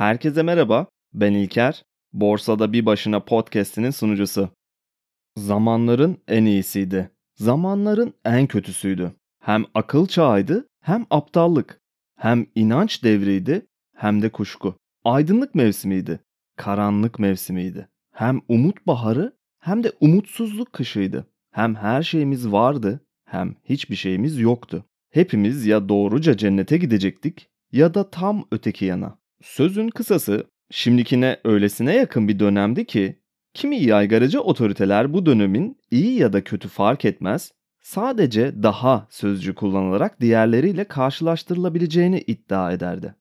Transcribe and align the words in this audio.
Herkese 0.00 0.42
merhaba, 0.42 0.86
ben 1.14 1.32
İlker. 1.32 1.84
Borsada 2.12 2.72
Bir 2.72 2.86
Başına 2.86 3.20
podcast'inin 3.20 3.90
sunucusu. 3.90 4.48
Zamanların 5.36 6.18
en 6.28 6.44
iyisiydi. 6.44 7.10
Zamanların 7.34 8.14
en 8.24 8.46
kötüsüydü. 8.46 9.12
Hem 9.40 9.64
akıl 9.74 10.06
çağıydı, 10.06 10.68
hem 10.82 11.06
aptallık. 11.10 11.80
Hem 12.16 12.46
inanç 12.54 13.04
devriydi, 13.04 13.66
hem 13.96 14.22
de 14.22 14.28
kuşku. 14.28 14.74
Aydınlık 15.04 15.54
mevsimiydi, 15.54 16.20
karanlık 16.56 17.18
mevsimiydi. 17.18 17.88
Hem 18.12 18.40
umut 18.48 18.86
baharı, 18.86 19.32
hem 19.58 19.84
de 19.84 19.92
umutsuzluk 20.00 20.72
kışıydı. 20.72 21.26
Hem 21.50 21.74
her 21.74 22.02
şeyimiz 22.02 22.52
vardı, 22.52 23.00
hem 23.24 23.56
hiçbir 23.64 23.96
şeyimiz 23.96 24.38
yoktu. 24.38 24.84
Hepimiz 25.10 25.66
ya 25.66 25.88
doğruca 25.88 26.36
cennete 26.36 26.76
gidecektik 26.76 27.48
ya 27.72 27.94
da 27.94 28.10
tam 28.10 28.44
öteki 28.50 28.84
yana. 28.84 29.19
Sözün 29.42 29.88
kısası 29.88 30.44
şimdikine 30.70 31.36
öylesine 31.44 31.96
yakın 31.96 32.28
bir 32.28 32.38
dönemdi 32.38 32.84
ki 32.84 33.16
kimi 33.54 33.82
yaygaracı 33.82 34.40
otoriteler 34.40 35.12
bu 35.12 35.26
dönemin 35.26 35.78
iyi 35.90 36.18
ya 36.18 36.32
da 36.32 36.44
kötü 36.44 36.68
fark 36.68 37.04
etmez 37.04 37.52
sadece 37.80 38.62
daha 38.62 39.06
sözcü 39.10 39.54
kullanılarak 39.54 40.20
diğerleriyle 40.20 40.84
karşılaştırılabileceğini 40.84 42.20
iddia 42.20 42.72
ederdi. 42.72 43.14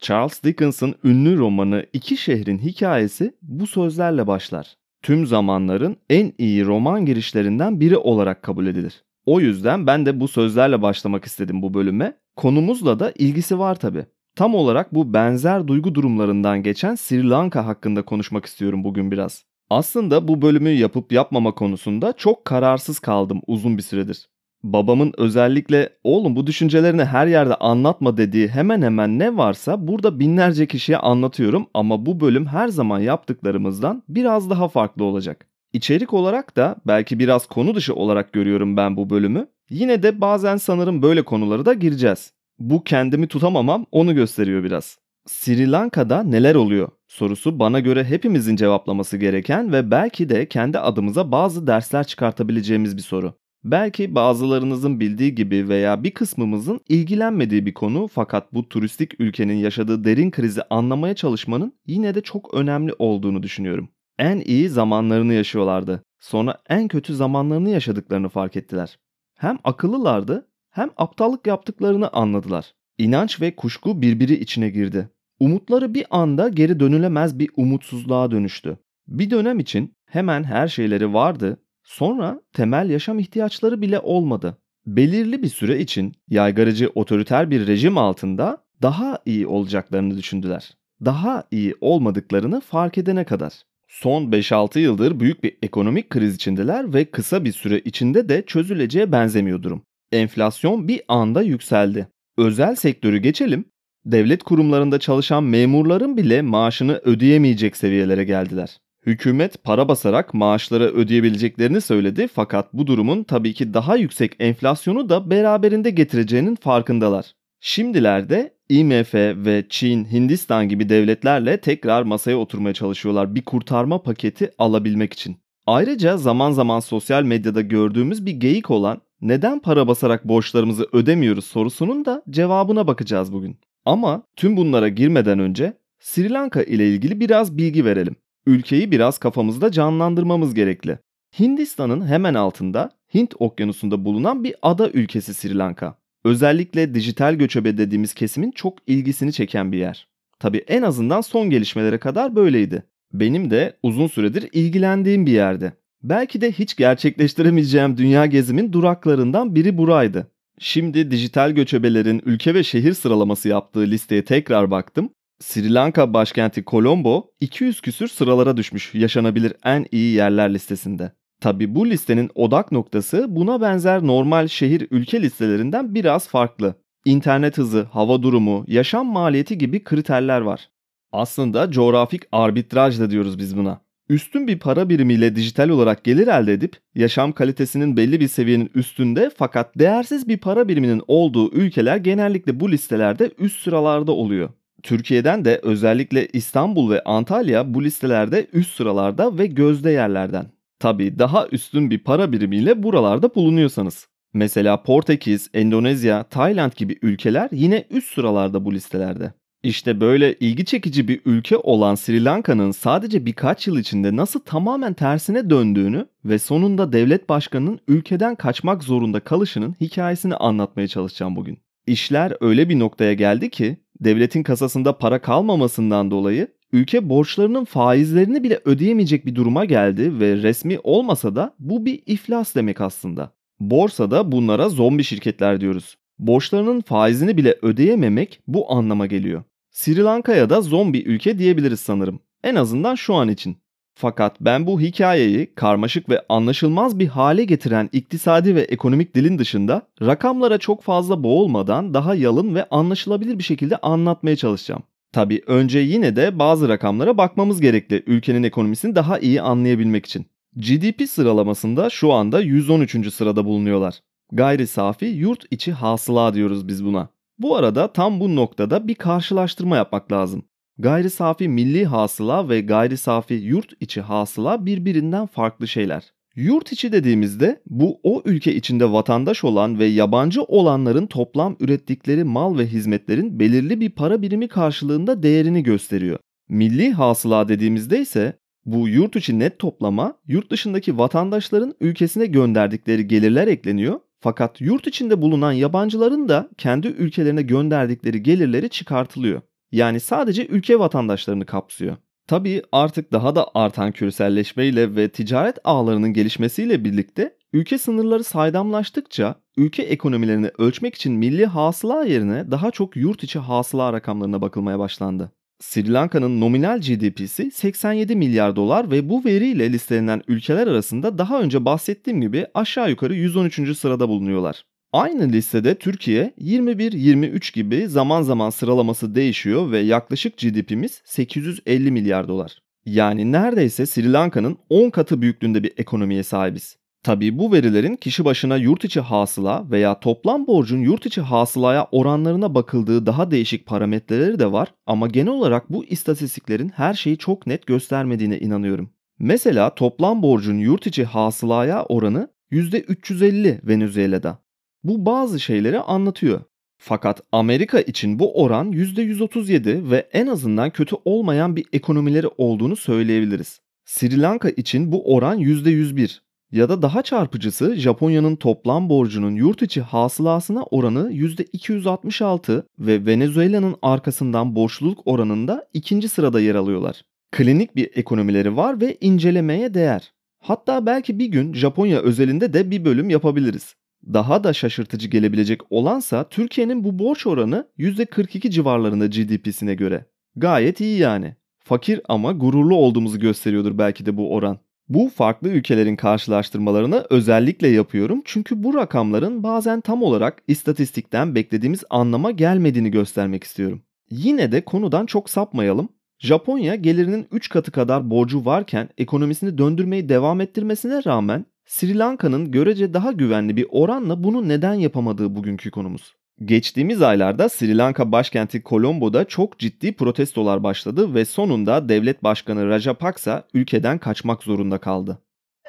Charles 0.00 0.42
Dickens'ın 0.42 0.94
ünlü 1.04 1.38
romanı 1.38 1.86
İki 1.92 2.16
Şehrin 2.16 2.58
Hikayesi 2.58 3.34
bu 3.42 3.66
sözlerle 3.66 4.26
başlar. 4.26 4.76
Tüm 5.02 5.26
zamanların 5.26 5.96
en 6.10 6.32
iyi 6.38 6.64
roman 6.64 7.06
girişlerinden 7.06 7.80
biri 7.80 7.96
olarak 7.96 8.42
kabul 8.42 8.66
edilir. 8.66 9.04
O 9.26 9.40
yüzden 9.40 9.86
ben 9.86 10.06
de 10.06 10.20
bu 10.20 10.28
sözlerle 10.28 10.82
başlamak 10.82 11.24
istedim 11.24 11.62
bu 11.62 11.74
bölüme. 11.74 12.16
Konumuzla 12.36 12.98
da 12.98 13.12
ilgisi 13.18 13.58
var 13.58 13.74
tabi. 13.74 14.06
Tam 14.38 14.54
olarak 14.54 14.94
bu 14.94 15.14
benzer 15.14 15.66
duygu 15.66 15.94
durumlarından 15.94 16.62
geçen 16.62 16.94
Sri 16.94 17.30
Lanka 17.30 17.66
hakkında 17.66 18.02
konuşmak 18.02 18.46
istiyorum 18.46 18.84
bugün 18.84 19.10
biraz. 19.10 19.44
Aslında 19.70 20.28
bu 20.28 20.42
bölümü 20.42 20.70
yapıp 20.70 21.12
yapmama 21.12 21.54
konusunda 21.54 22.12
çok 22.12 22.44
kararsız 22.44 22.98
kaldım 22.98 23.40
uzun 23.46 23.78
bir 23.78 23.82
süredir. 23.82 24.28
Babamın 24.62 25.12
özellikle 25.16 25.88
oğlum 26.04 26.36
bu 26.36 26.46
düşüncelerini 26.46 27.04
her 27.04 27.26
yerde 27.26 27.54
anlatma 27.54 28.16
dediği 28.16 28.48
hemen 28.48 28.82
hemen 28.82 29.18
ne 29.18 29.36
varsa 29.36 29.88
burada 29.88 30.20
binlerce 30.20 30.66
kişiye 30.66 30.98
anlatıyorum 30.98 31.66
ama 31.74 32.06
bu 32.06 32.20
bölüm 32.20 32.46
her 32.46 32.68
zaman 32.68 33.00
yaptıklarımızdan 33.00 34.02
biraz 34.08 34.50
daha 34.50 34.68
farklı 34.68 35.04
olacak. 35.04 35.46
İçerik 35.72 36.14
olarak 36.14 36.56
da 36.56 36.76
belki 36.86 37.18
biraz 37.18 37.46
konu 37.46 37.74
dışı 37.74 37.94
olarak 37.94 38.32
görüyorum 38.32 38.76
ben 38.76 38.96
bu 38.96 39.10
bölümü. 39.10 39.46
Yine 39.70 40.02
de 40.02 40.20
bazen 40.20 40.56
sanırım 40.56 41.02
böyle 41.02 41.22
konuları 41.22 41.66
da 41.66 41.72
gireceğiz. 41.72 42.37
Bu 42.58 42.84
kendimi 42.84 43.28
tutamamam 43.28 43.86
onu 43.92 44.14
gösteriyor 44.14 44.64
biraz. 44.64 44.98
Sri 45.26 45.70
Lanka'da 45.70 46.22
neler 46.22 46.54
oluyor 46.54 46.88
sorusu 47.08 47.58
bana 47.58 47.80
göre 47.80 48.04
hepimizin 48.04 48.56
cevaplaması 48.56 49.16
gereken 49.16 49.72
ve 49.72 49.90
belki 49.90 50.28
de 50.28 50.48
kendi 50.48 50.78
adımıza 50.78 51.32
bazı 51.32 51.66
dersler 51.66 52.06
çıkartabileceğimiz 52.06 52.96
bir 52.96 53.02
soru. 53.02 53.34
Belki 53.64 54.14
bazılarınızın 54.14 55.00
bildiği 55.00 55.34
gibi 55.34 55.68
veya 55.68 56.04
bir 56.04 56.10
kısmımızın 56.10 56.80
ilgilenmediği 56.88 57.66
bir 57.66 57.74
konu 57.74 58.08
fakat 58.12 58.54
bu 58.54 58.68
turistik 58.68 59.20
ülkenin 59.20 59.54
yaşadığı 59.54 60.04
derin 60.04 60.30
krizi 60.30 60.62
anlamaya 60.70 61.14
çalışmanın 61.14 61.72
yine 61.86 62.14
de 62.14 62.20
çok 62.20 62.54
önemli 62.54 62.92
olduğunu 62.98 63.42
düşünüyorum. 63.42 63.88
En 64.18 64.40
iyi 64.40 64.68
zamanlarını 64.68 65.34
yaşıyorlardı. 65.34 66.02
Sonra 66.20 66.58
en 66.68 66.88
kötü 66.88 67.14
zamanlarını 67.14 67.70
yaşadıklarını 67.70 68.28
fark 68.28 68.56
ettiler. 68.56 68.98
Hem 69.34 69.58
akıllılardı 69.64 70.47
hem 70.78 70.90
aptallık 70.96 71.46
yaptıklarını 71.46 72.08
anladılar. 72.08 72.74
İnanç 72.98 73.40
ve 73.40 73.56
kuşku 73.56 74.02
birbiri 74.02 74.34
içine 74.34 74.70
girdi. 74.70 75.08
Umutları 75.40 75.94
bir 75.94 76.06
anda 76.10 76.48
geri 76.48 76.80
dönülemez 76.80 77.38
bir 77.38 77.50
umutsuzluğa 77.56 78.30
dönüştü. 78.30 78.78
Bir 79.08 79.30
dönem 79.30 79.58
için 79.58 79.94
hemen 80.06 80.44
her 80.44 80.68
şeyleri 80.68 81.14
vardı, 81.14 81.56
sonra 81.84 82.40
temel 82.52 82.90
yaşam 82.90 83.18
ihtiyaçları 83.18 83.80
bile 83.80 84.00
olmadı. 84.00 84.58
Belirli 84.86 85.42
bir 85.42 85.48
süre 85.48 85.80
için 85.80 86.14
yaygarıcı 86.28 86.90
otoriter 86.94 87.50
bir 87.50 87.66
rejim 87.66 87.98
altında 87.98 88.64
daha 88.82 89.18
iyi 89.26 89.46
olacaklarını 89.46 90.16
düşündüler. 90.16 90.76
Daha 91.04 91.44
iyi 91.50 91.74
olmadıklarını 91.80 92.60
fark 92.60 92.98
edene 92.98 93.24
kadar. 93.24 93.52
Son 93.88 94.24
5-6 94.24 94.78
yıldır 94.78 95.20
büyük 95.20 95.44
bir 95.44 95.58
ekonomik 95.62 96.10
kriz 96.10 96.34
içindeler 96.34 96.94
ve 96.94 97.04
kısa 97.04 97.44
bir 97.44 97.52
süre 97.52 97.78
içinde 97.78 98.28
de 98.28 98.42
çözüleceğe 98.46 99.12
benzemiyor 99.12 99.62
durum. 99.62 99.82
Enflasyon 100.12 100.88
bir 100.88 101.00
anda 101.08 101.42
yükseldi. 101.42 102.08
Özel 102.38 102.74
sektörü 102.74 103.18
geçelim. 103.18 103.64
Devlet 104.04 104.42
kurumlarında 104.42 104.98
çalışan 104.98 105.44
memurların 105.44 106.16
bile 106.16 106.42
maaşını 106.42 107.00
ödeyemeyecek 107.04 107.76
seviyelere 107.76 108.24
geldiler. 108.24 108.78
Hükümet 109.06 109.64
para 109.64 109.88
basarak 109.88 110.34
maaşları 110.34 110.84
ödeyebileceklerini 110.84 111.80
söyledi 111.80 112.28
fakat 112.34 112.74
bu 112.74 112.86
durumun 112.86 113.24
tabii 113.24 113.54
ki 113.54 113.74
daha 113.74 113.96
yüksek 113.96 114.32
enflasyonu 114.38 115.08
da 115.08 115.30
beraberinde 115.30 115.90
getireceğinin 115.90 116.54
farkındalar. 116.54 117.32
Şimdilerde 117.60 118.54
IMF 118.68 119.14
ve 119.14 119.64
Çin, 119.68 120.04
Hindistan 120.04 120.68
gibi 120.68 120.88
devletlerle 120.88 121.60
tekrar 121.60 122.02
masaya 122.02 122.36
oturmaya 122.36 122.74
çalışıyorlar 122.74 123.34
bir 123.34 123.42
kurtarma 123.42 124.02
paketi 124.02 124.50
alabilmek 124.58 125.12
için. 125.12 125.36
Ayrıca 125.66 126.16
zaman 126.16 126.52
zaman 126.52 126.80
sosyal 126.80 127.22
medyada 127.22 127.60
gördüğümüz 127.60 128.26
bir 128.26 128.32
geyik 128.32 128.70
olan 128.70 129.00
neden 129.22 129.58
para 129.58 129.88
basarak 129.88 130.28
borçlarımızı 130.28 130.88
ödemiyoruz 130.92 131.44
sorusunun 131.44 132.04
da 132.04 132.22
cevabına 132.30 132.86
bakacağız 132.86 133.32
bugün. 133.32 133.56
Ama 133.84 134.22
tüm 134.36 134.56
bunlara 134.56 134.88
girmeden 134.88 135.38
önce 135.38 135.72
Sri 136.00 136.30
Lanka 136.30 136.62
ile 136.62 136.88
ilgili 136.88 137.20
biraz 137.20 137.58
bilgi 137.58 137.84
verelim. 137.84 138.16
Ülkeyi 138.46 138.90
biraz 138.90 139.18
kafamızda 139.18 139.70
canlandırmamız 139.70 140.54
gerekli. 140.54 140.98
Hindistan'ın 141.40 142.06
hemen 142.06 142.34
altında 142.34 142.90
Hint 143.14 143.34
Okyanusu'nda 143.38 144.04
bulunan 144.04 144.44
bir 144.44 144.54
ada 144.62 144.90
ülkesi 144.90 145.34
Sri 145.34 145.58
Lanka. 145.58 145.98
Özellikle 146.24 146.94
dijital 146.94 147.34
göçebe 147.34 147.78
dediğimiz 147.78 148.14
kesimin 148.14 148.50
çok 148.50 148.78
ilgisini 148.86 149.32
çeken 149.32 149.72
bir 149.72 149.78
yer. 149.78 150.08
Tabi 150.38 150.58
en 150.58 150.82
azından 150.82 151.20
son 151.20 151.50
gelişmelere 151.50 151.98
kadar 151.98 152.36
böyleydi. 152.36 152.82
Benim 153.12 153.50
de 153.50 153.76
uzun 153.82 154.06
süredir 154.06 154.48
ilgilendiğim 154.52 155.26
bir 155.26 155.32
yerde. 155.32 155.72
Belki 156.02 156.40
de 156.40 156.52
hiç 156.52 156.76
gerçekleştiremeyeceğim 156.76 157.96
dünya 157.96 158.26
gezimin 158.26 158.72
duraklarından 158.72 159.54
biri 159.54 159.78
buraydı. 159.78 160.30
Şimdi 160.58 161.10
dijital 161.10 161.50
göçebelerin 161.50 162.22
ülke 162.24 162.54
ve 162.54 162.64
şehir 162.64 162.92
sıralaması 162.92 163.48
yaptığı 163.48 163.80
listeye 163.80 164.24
tekrar 164.24 164.70
baktım. 164.70 165.10
Sri 165.40 165.74
Lanka 165.74 166.14
başkenti 166.14 166.64
Colombo 166.64 167.30
200 167.40 167.80
küsür 167.80 168.08
sıralara 168.08 168.56
düşmüş 168.56 168.94
yaşanabilir 168.94 169.52
en 169.64 169.86
iyi 169.92 170.14
yerler 170.14 170.54
listesinde. 170.54 171.12
Tabi 171.40 171.74
bu 171.74 171.90
listenin 171.90 172.30
odak 172.34 172.72
noktası 172.72 173.26
buna 173.28 173.60
benzer 173.60 174.06
normal 174.06 174.48
şehir 174.48 174.86
ülke 174.90 175.22
listelerinden 175.22 175.94
biraz 175.94 176.28
farklı. 176.28 176.74
İnternet 177.04 177.58
hızı, 177.58 177.82
hava 177.82 178.22
durumu, 178.22 178.64
yaşam 178.66 179.06
maliyeti 179.06 179.58
gibi 179.58 179.84
kriterler 179.84 180.40
var. 180.40 180.68
Aslında 181.12 181.70
coğrafik 181.70 182.22
arbitraj 182.32 183.00
da 183.00 183.10
diyoruz 183.10 183.38
biz 183.38 183.56
buna. 183.56 183.87
Üstün 184.08 184.46
bir 184.46 184.58
para 184.58 184.88
birimiyle 184.88 185.36
dijital 185.36 185.68
olarak 185.68 186.04
gelir 186.04 186.26
elde 186.26 186.52
edip 186.52 186.76
yaşam 186.94 187.32
kalitesinin 187.32 187.96
belli 187.96 188.20
bir 188.20 188.28
seviyenin 188.28 188.70
üstünde 188.74 189.30
fakat 189.36 189.78
değersiz 189.78 190.28
bir 190.28 190.36
para 190.36 190.68
biriminin 190.68 191.02
olduğu 191.08 191.52
ülkeler 191.52 191.96
genellikle 191.96 192.60
bu 192.60 192.70
listelerde 192.70 193.30
üst 193.38 193.62
sıralarda 193.62 194.12
oluyor. 194.12 194.48
Türkiye'den 194.82 195.44
de 195.44 195.60
özellikle 195.62 196.28
İstanbul 196.32 196.90
ve 196.90 197.04
Antalya 197.04 197.74
bu 197.74 197.84
listelerde 197.84 198.46
üst 198.52 198.76
sıralarda 198.76 199.38
ve 199.38 199.46
gözde 199.46 199.90
yerlerden. 199.90 200.46
Tabi 200.78 201.18
daha 201.18 201.48
üstün 201.48 201.90
bir 201.90 201.98
para 201.98 202.32
birimiyle 202.32 202.82
buralarda 202.82 203.34
bulunuyorsanız. 203.34 204.08
Mesela 204.32 204.82
Portekiz, 204.82 205.50
Endonezya, 205.54 206.22
Tayland 206.22 206.72
gibi 206.76 206.98
ülkeler 207.02 207.48
yine 207.52 207.84
üst 207.90 208.14
sıralarda 208.14 208.64
bu 208.64 208.74
listelerde. 208.74 209.32
İşte 209.62 210.00
böyle 210.00 210.34
ilgi 210.34 210.64
çekici 210.64 211.08
bir 211.08 211.20
ülke 211.24 211.56
olan 211.56 211.94
Sri 211.94 212.24
Lanka'nın 212.24 212.70
sadece 212.70 213.26
birkaç 213.26 213.66
yıl 213.66 213.78
içinde 213.78 214.16
nasıl 214.16 214.40
tamamen 214.40 214.94
tersine 214.94 215.50
döndüğünü 215.50 216.06
ve 216.24 216.38
sonunda 216.38 216.92
devlet 216.92 217.28
başkanının 217.28 217.80
ülkeden 217.88 218.34
kaçmak 218.34 218.84
zorunda 218.84 219.20
kalışının 219.20 219.76
hikayesini 219.80 220.34
anlatmaya 220.34 220.88
çalışacağım 220.88 221.36
bugün. 221.36 221.58
İşler 221.86 222.32
öyle 222.40 222.68
bir 222.68 222.78
noktaya 222.78 223.14
geldi 223.14 223.50
ki 223.50 223.76
devletin 224.00 224.42
kasasında 224.42 224.98
para 224.98 225.20
kalmamasından 225.20 226.10
dolayı 226.10 226.48
ülke 226.72 227.08
borçlarının 227.08 227.64
faizlerini 227.64 228.42
bile 228.42 228.60
ödeyemeyecek 228.64 229.26
bir 229.26 229.34
duruma 229.34 229.64
geldi 229.64 230.20
ve 230.20 230.36
resmi 230.36 230.78
olmasa 230.82 231.36
da 231.36 231.54
bu 231.58 231.84
bir 231.84 232.02
iflas 232.06 232.54
demek 232.54 232.80
aslında. 232.80 233.32
Borsada 233.60 234.32
bunlara 234.32 234.68
zombi 234.68 235.04
şirketler 235.04 235.60
diyoruz. 235.60 235.96
Borçlarının 236.18 236.80
faizini 236.80 237.36
bile 237.36 237.58
ödeyememek 237.62 238.40
bu 238.46 238.72
anlama 238.72 239.06
geliyor. 239.06 239.42
Sri 239.70 240.02
Lanka'ya 240.02 240.50
da 240.50 240.60
zombi 240.60 240.98
ülke 240.98 241.38
diyebiliriz 241.38 241.80
sanırım. 241.80 242.20
En 242.44 242.54
azından 242.54 242.94
şu 242.94 243.14
an 243.14 243.28
için. 243.28 243.56
Fakat 243.94 244.40
ben 244.40 244.66
bu 244.66 244.80
hikayeyi 244.80 245.54
karmaşık 245.54 246.08
ve 246.08 246.22
anlaşılmaz 246.28 246.98
bir 246.98 247.06
hale 247.06 247.44
getiren 247.44 247.88
iktisadi 247.92 248.54
ve 248.54 248.60
ekonomik 248.60 249.14
dilin 249.14 249.38
dışında 249.38 249.82
rakamlara 250.02 250.58
çok 250.58 250.82
fazla 250.82 251.22
boğulmadan 251.22 251.94
daha 251.94 252.14
yalın 252.14 252.54
ve 252.54 252.64
anlaşılabilir 252.70 253.38
bir 253.38 253.44
şekilde 253.44 253.76
anlatmaya 253.76 254.36
çalışacağım. 254.36 254.82
Tabi 255.12 255.42
önce 255.46 255.78
yine 255.78 256.16
de 256.16 256.38
bazı 256.38 256.68
rakamlara 256.68 257.18
bakmamız 257.18 257.60
gerekli 257.60 258.02
ülkenin 258.06 258.42
ekonomisini 258.42 258.94
daha 258.94 259.18
iyi 259.18 259.42
anlayabilmek 259.42 260.06
için. 260.06 260.26
GDP 260.56 261.08
sıralamasında 261.08 261.90
şu 261.90 262.12
anda 262.12 262.40
113. 262.40 263.14
sırada 263.14 263.44
bulunuyorlar. 263.44 264.00
Gayri 264.32 264.66
safi 264.66 265.06
yurt 265.06 265.44
içi 265.50 265.72
hasıla 265.72 266.34
diyoruz 266.34 266.68
biz 266.68 266.84
buna. 266.84 267.08
Bu 267.38 267.56
arada 267.56 267.92
tam 267.92 268.20
bu 268.20 268.36
noktada 268.36 268.88
bir 268.88 268.94
karşılaştırma 268.94 269.76
yapmak 269.76 270.12
lazım. 270.12 270.44
Gayri 270.78 271.10
safi 271.10 271.48
milli 271.48 271.84
hasıla 271.84 272.48
ve 272.48 272.60
gayri 272.60 272.96
safi 272.96 273.34
yurt 273.34 273.72
içi 273.80 274.00
hasıla 274.00 274.66
birbirinden 274.66 275.26
farklı 275.26 275.68
şeyler. 275.68 276.12
Yurt 276.36 276.72
içi 276.72 276.92
dediğimizde 276.92 277.62
bu 277.66 278.00
o 278.02 278.22
ülke 278.24 278.54
içinde 278.54 278.92
vatandaş 278.92 279.44
olan 279.44 279.78
ve 279.78 279.84
yabancı 279.84 280.42
olanların 280.42 281.06
toplam 281.06 281.56
ürettikleri 281.60 282.24
mal 282.24 282.58
ve 282.58 282.66
hizmetlerin 282.66 283.40
belirli 283.40 283.80
bir 283.80 283.90
para 283.90 284.22
birimi 284.22 284.48
karşılığında 284.48 285.22
değerini 285.22 285.62
gösteriyor. 285.62 286.18
Milli 286.48 286.92
hasıla 286.92 287.48
dediğimizde 287.48 288.00
ise 288.00 288.32
bu 288.66 288.88
yurt 288.88 289.16
içi 289.16 289.38
net 289.38 289.58
toplama 289.58 290.14
yurt 290.26 290.50
dışındaki 290.50 290.98
vatandaşların 290.98 291.74
ülkesine 291.80 292.26
gönderdikleri 292.26 293.08
gelirler 293.08 293.46
ekleniyor 293.46 294.00
fakat 294.20 294.60
yurt 294.60 294.86
içinde 294.86 295.22
bulunan 295.22 295.52
yabancıların 295.52 296.28
da 296.28 296.48
kendi 296.58 296.88
ülkelerine 296.88 297.42
gönderdikleri 297.42 298.22
gelirleri 298.22 298.70
çıkartılıyor. 298.70 299.40
Yani 299.72 300.00
sadece 300.00 300.46
ülke 300.46 300.78
vatandaşlarını 300.78 301.46
kapsıyor. 301.46 301.96
Tabii 302.26 302.62
artık 302.72 303.12
daha 303.12 303.36
da 303.36 303.46
artan 303.54 303.92
küreselleşmeyle 303.92 304.96
ve 304.96 305.08
ticaret 305.08 305.58
ağlarının 305.64 306.12
gelişmesiyle 306.12 306.84
birlikte 306.84 307.36
ülke 307.52 307.78
sınırları 307.78 308.24
saydamlaştıkça 308.24 309.34
ülke 309.56 309.82
ekonomilerini 309.82 310.50
ölçmek 310.58 310.94
için 310.94 311.12
milli 311.12 311.46
hasıla 311.46 312.04
yerine 312.04 312.50
daha 312.50 312.70
çok 312.70 312.96
yurt 312.96 313.24
içi 313.24 313.38
hasıla 313.38 313.92
rakamlarına 313.92 314.40
bakılmaya 314.40 314.78
başlandı. 314.78 315.32
Sri 315.60 315.92
Lanka'nın 315.92 316.40
nominal 316.40 316.80
GDP'si 316.80 317.50
87 317.50 318.16
milyar 318.16 318.56
dolar 318.56 318.90
ve 318.90 319.08
bu 319.08 319.24
veriyle 319.24 319.72
listelenen 319.72 320.22
ülkeler 320.28 320.66
arasında 320.66 321.18
daha 321.18 321.40
önce 321.40 321.64
bahsettiğim 321.64 322.20
gibi 322.20 322.46
aşağı 322.54 322.90
yukarı 322.90 323.14
113. 323.14 323.78
sırada 323.78 324.08
bulunuyorlar. 324.08 324.64
Aynı 324.92 325.32
listede 325.32 325.74
Türkiye 325.74 326.34
21-23 326.40 327.54
gibi 327.54 327.88
zaman 327.88 328.22
zaman 328.22 328.50
sıralaması 328.50 329.14
değişiyor 329.14 329.72
ve 329.72 329.78
yaklaşık 329.78 330.38
GDP'miz 330.38 331.02
850 331.04 331.90
milyar 331.90 332.28
dolar. 332.28 332.58
Yani 332.86 333.32
neredeyse 333.32 333.86
Sri 333.86 334.12
Lanka'nın 334.12 334.58
10 334.68 334.90
katı 334.90 335.22
büyüklüğünde 335.22 335.62
bir 335.62 335.72
ekonomiye 335.76 336.22
sahibiz. 336.22 336.77
Tabii 337.02 337.38
bu 337.38 337.52
verilerin 337.52 337.96
kişi 337.96 338.24
başına 338.24 338.56
yurt 338.56 338.84
içi 338.84 339.00
hasıla 339.00 339.70
veya 339.70 340.00
toplam 340.00 340.46
borcun 340.46 340.78
yurt 340.78 341.06
içi 341.06 341.20
hasılaya 341.20 341.88
oranlarına 341.92 342.54
bakıldığı 342.54 343.06
daha 343.06 343.30
değişik 343.30 343.66
parametreleri 343.66 344.38
de 344.38 344.52
var 344.52 344.74
ama 344.86 345.08
genel 345.08 345.32
olarak 345.32 345.70
bu 345.70 345.84
istatistiklerin 345.84 346.68
her 346.68 346.94
şeyi 346.94 347.18
çok 347.18 347.46
net 347.46 347.66
göstermediğine 347.66 348.38
inanıyorum. 348.38 348.90
Mesela 349.18 349.74
toplam 349.74 350.22
borcun 350.22 350.58
yurt 350.58 350.86
içi 350.86 351.04
hasılaya 351.04 351.84
oranı 351.84 352.28
%350 352.52 353.68
Venezuela'da. 353.68 354.38
Bu 354.84 355.06
bazı 355.06 355.40
şeyleri 355.40 355.80
anlatıyor. 355.80 356.40
Fakat 356.78 357.22
Amerika 357.32 357.80
için 357.80 358.18
bu 358.18 358.42
oran 358.42 358.72
%137 358.72 359.90
ve 359.90 360.08
en 360.12 360.26
azından 360.26 360.70
kötü 360.70 360.96
olmayan 361.04 361.56
bir 361.56 361.66
ekonomileri 361.72 362.26
olduğunu 362.38 362.76
söyleyebiliriz. 362.76 363.60
Sri 363.84 364.20
Lanka 364.20 364.50
için 364.50 364.92
bu 364.92 365.14
oran 365.14 365.38
%101 365.38 366.27
ya 366.52 366.68
da 366.68 366.82
daha 366.82 367.02
çarpıcısı 367.02 367.76
Japonya'nın 367.76 368.36
toplam 368.36 368.88
borcunun 368.88 369.34
yurt 369.34 369.62
içi 369.62 369.80
hasılasına 369.80 370.62
oranı 370.62 371.12
%266 371.12 372.62
ve 372.78 373.06
Venezuela'nın 373.06 373.76
arkasından 373.82 374.56
borçluluk 374.56 374.98
oranında 375.04 375.68
ikinci 375.74 376.08
sırada 376.08 376.40
yer 376.40 376.54
alıyorlar. 376.54 377.02
Klinik 377.32 377.76
bir 377.76 377.90
ekonomileri 377.94 378.56
var 378.56 378.80
ve 378.80 378.96
incelemeye 379.00 379.74
değer. 379.74 380.12
Hatta 380.38 380.86
belki 380.86 381.18
bir 381.18 381.26
gün 381.26 381.54
Japonya 381.54 382.00
özelinde 382.00 382.52
de 382.52 382.70
bir 382.70 382.84
bölüm 382.84 383.10
yapabiliriz. 383.10 383.74
Daha 384.06 384.44
da 384.44 384.52
şaşırtıcı 384.52 385.08
gelebilecek 385.08 385.60
olansa 385.70 386.28
Türkiye'nin 386.28 386.84
bu 386.84 386.98
borç 386.98 387.26
oranı 387.26 387.68
%42 387.78 388.50
civarlarında 388.50 389.06
GDP'sine 389.06 389.74
göre. 389.74 390.04
Gayet 390.36 390.80
iyi 390.80 390.98
yani. 390.98 391.36
Fakir 391.64 392.00
ama 392.08 392.32
gururlu 392.32 392.74
olduğumuzu 392.74 393.20
gösteriyordur 393.20 393.78
belki 393.78 394.06
de 394.06 394.16
bu 394.16 394.34
oran. 394.34 394.58
Bu 394.88 395.08
farklı 395.08 395.48
ülkelerin 395.48 395.96
karşılaştırmalarını 395.96 397.06
özellikle 397.10 397.68
yapıyorum 397.68 398.22
çünkü 398.24 398.62
bu 398.62 398.74
rakamların 398.74 399.42
bazen 399.42 399.80
tam 399.80 400.02
olarak 400.02 400.42
istatistikten 400.46 401.34
beklediğimiz 401.34 401.84
anlama 401.90 402.30
gelmediğini 402.30 402.90
göstermek 402.90 403.44
istiyorum. 403.44 403.82
Yine 404.10 404.52
de 404.52 404.64
konudan 404.64 405.06
çok 405.06 405.30
sapmayalım. 405.30 405.88
Japonya 406.18 406.74
gelirinin 406.74 407.26
3 407.32 407.48
katı 407.48 407.70
kadar 407.70 408.10
borcu 408.10 408.44
varken 408.44 408.88
ekonomisini 408.98 409.58
döndürmeyi 409.58 410.08
devam 410.08 410.40
ettirmesine 410.40 411.04
rağmen 411.06 411.46
Sri 411.66 411.98
Lanka'nın 411.98 412.50
görece 412.50 412.94
daha 412.94 413.12
güvenli 413.12 413.56
bir 413.56 413.66
oranla 413.70 414.24
bunu 414.24 414.48
neden 414.48 414.74
yapamadığı 414.74 415.34
bugünkü 415.36 415.70
konumuz. 415.70 416.17
Geçtiğimiz 416.44 417.02
aylarda 417.02 417.48
Sri 417.48 417.78
Lanka 417.78 418.12
başkenti 418.12 418.62
Colombo'da 418.62 419.24
çok 419.24 419.58
ciddi 419.58 419.92
protestolar 419.92 420.62
başladı 420.62 421.14
ve 421.14 421.24
sonunda 421.24 421.88
devlet 421.88 422.24
başkanı 422.24 422.68
Rajapaksa 422.68 423.44
ülkeden 423.54 423.98
kaçmak 423.98 424.42
zorunda 424.42 424.78
kaldı. 424.78 425.22